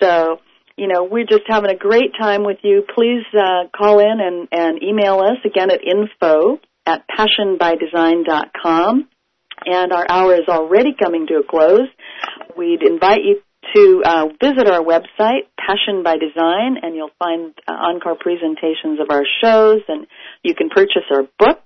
[0.02, 0.38] So,
[0.78, 2.84] you know, we're just having a great time with you.
[2.96, 9.08] Please uh, call in and, and email us again at info at passionbydesign.com.
[9.66, 11.88] And our hour is already coming to a close.
[12.58, 13.42] We'd invite you
[13.74, 19.10] to uh, visit our website, Passion by Design, and you'll find uh, encore presentations of
[19.10, 20.08] our shows, and
[20.44, 21.60] you can purchase our book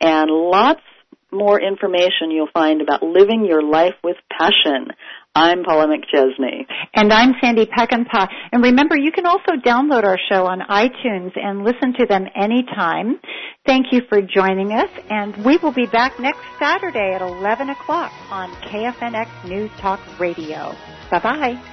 [0.00, 0.80] and lots
[1.32, 4.88] more information you'll find about living your life with passion.
[5.34, 6.66] I'm Paula McChesney.
[6.94, 8.28] And I'm Sandy Peckinpah.
[8.52, 13.18] And remember, you can also download our show on iTunes and listen to them anytime.
[13.64, 18.12] Thank you for joining us, and we will be back next Saturday at 11 o'clock
[18.30, 20.74] on KFNX News Talk Radio.
[21.12, 21.71] 拜拜。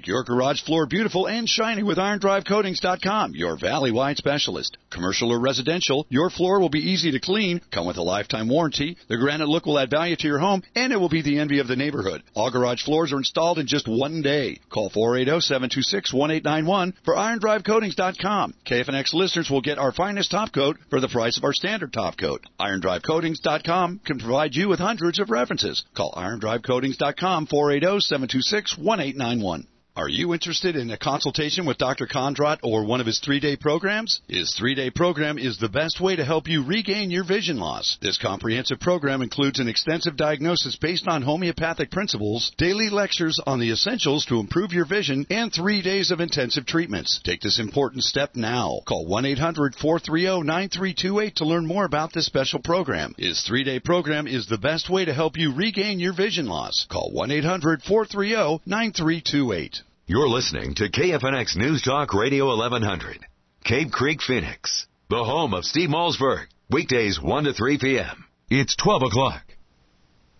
[0.00, 4.78] Make your garage floor beautiful and shiny with IronDriveCoatings.com, your valley-wide specialist.
[4.88, 8.96] Commercial or residential, your floor will be easy to clean, come with a lifetime warranty,
[9.08, 11.58] the granite look will add value to your home, and it will be the envy
[11.58, 12.22] of the neighborhood.
[12.34, 14.58] All garage floors are installed in just one day.
[14.70, 18.54] Call 480-726-1891 for IronDriveCoatings.com.
[18.66, 22.16] KFNX listeners will get our finest top coat for the price of our standard top
[22.16, 22.42] coat.
[22.58, 25.84] IronDriveCoatings.com can provide you with hundreds of references.
[25.94, 29.66] Call IronDriveCoatings.com 480-726-1891.
[30.00, 32.06] Are you interested in a consultation with Dr.
[32.06, 34.22] Kondrot or one of his three-day programs?
[34.28, 37.98] His three-day program is the best way to help you regain your vision loss.
[38.00, 43.72] This comprehensive program includes an extensive diagnosis based on homeopathic principles, daily lectures on the
[43.72, 47.20] essentials to improve your vision, and three days of intensive treatments.
[47.22, 48.80] Take this important step now.
[48.88, 53.14] Call 1-800-430-9328 to learn more about this special program.
[53.18, 56.86] His three-day program is the best way to help you regain your vision loss.
[56.90, 59.82] Call 1-800-430-9328.
[60.10, 63.24] You're listening to KFNX News Talk Radio 1100.
[63.62, 64.88] Cave Creek, Phoenix.
[65.08, 66.46] The home of Steve Malzberg.
[66.68, 68.24] Weekdays 1 to 3 p.m.
[68.50, 69.44] It's 12 o'clock.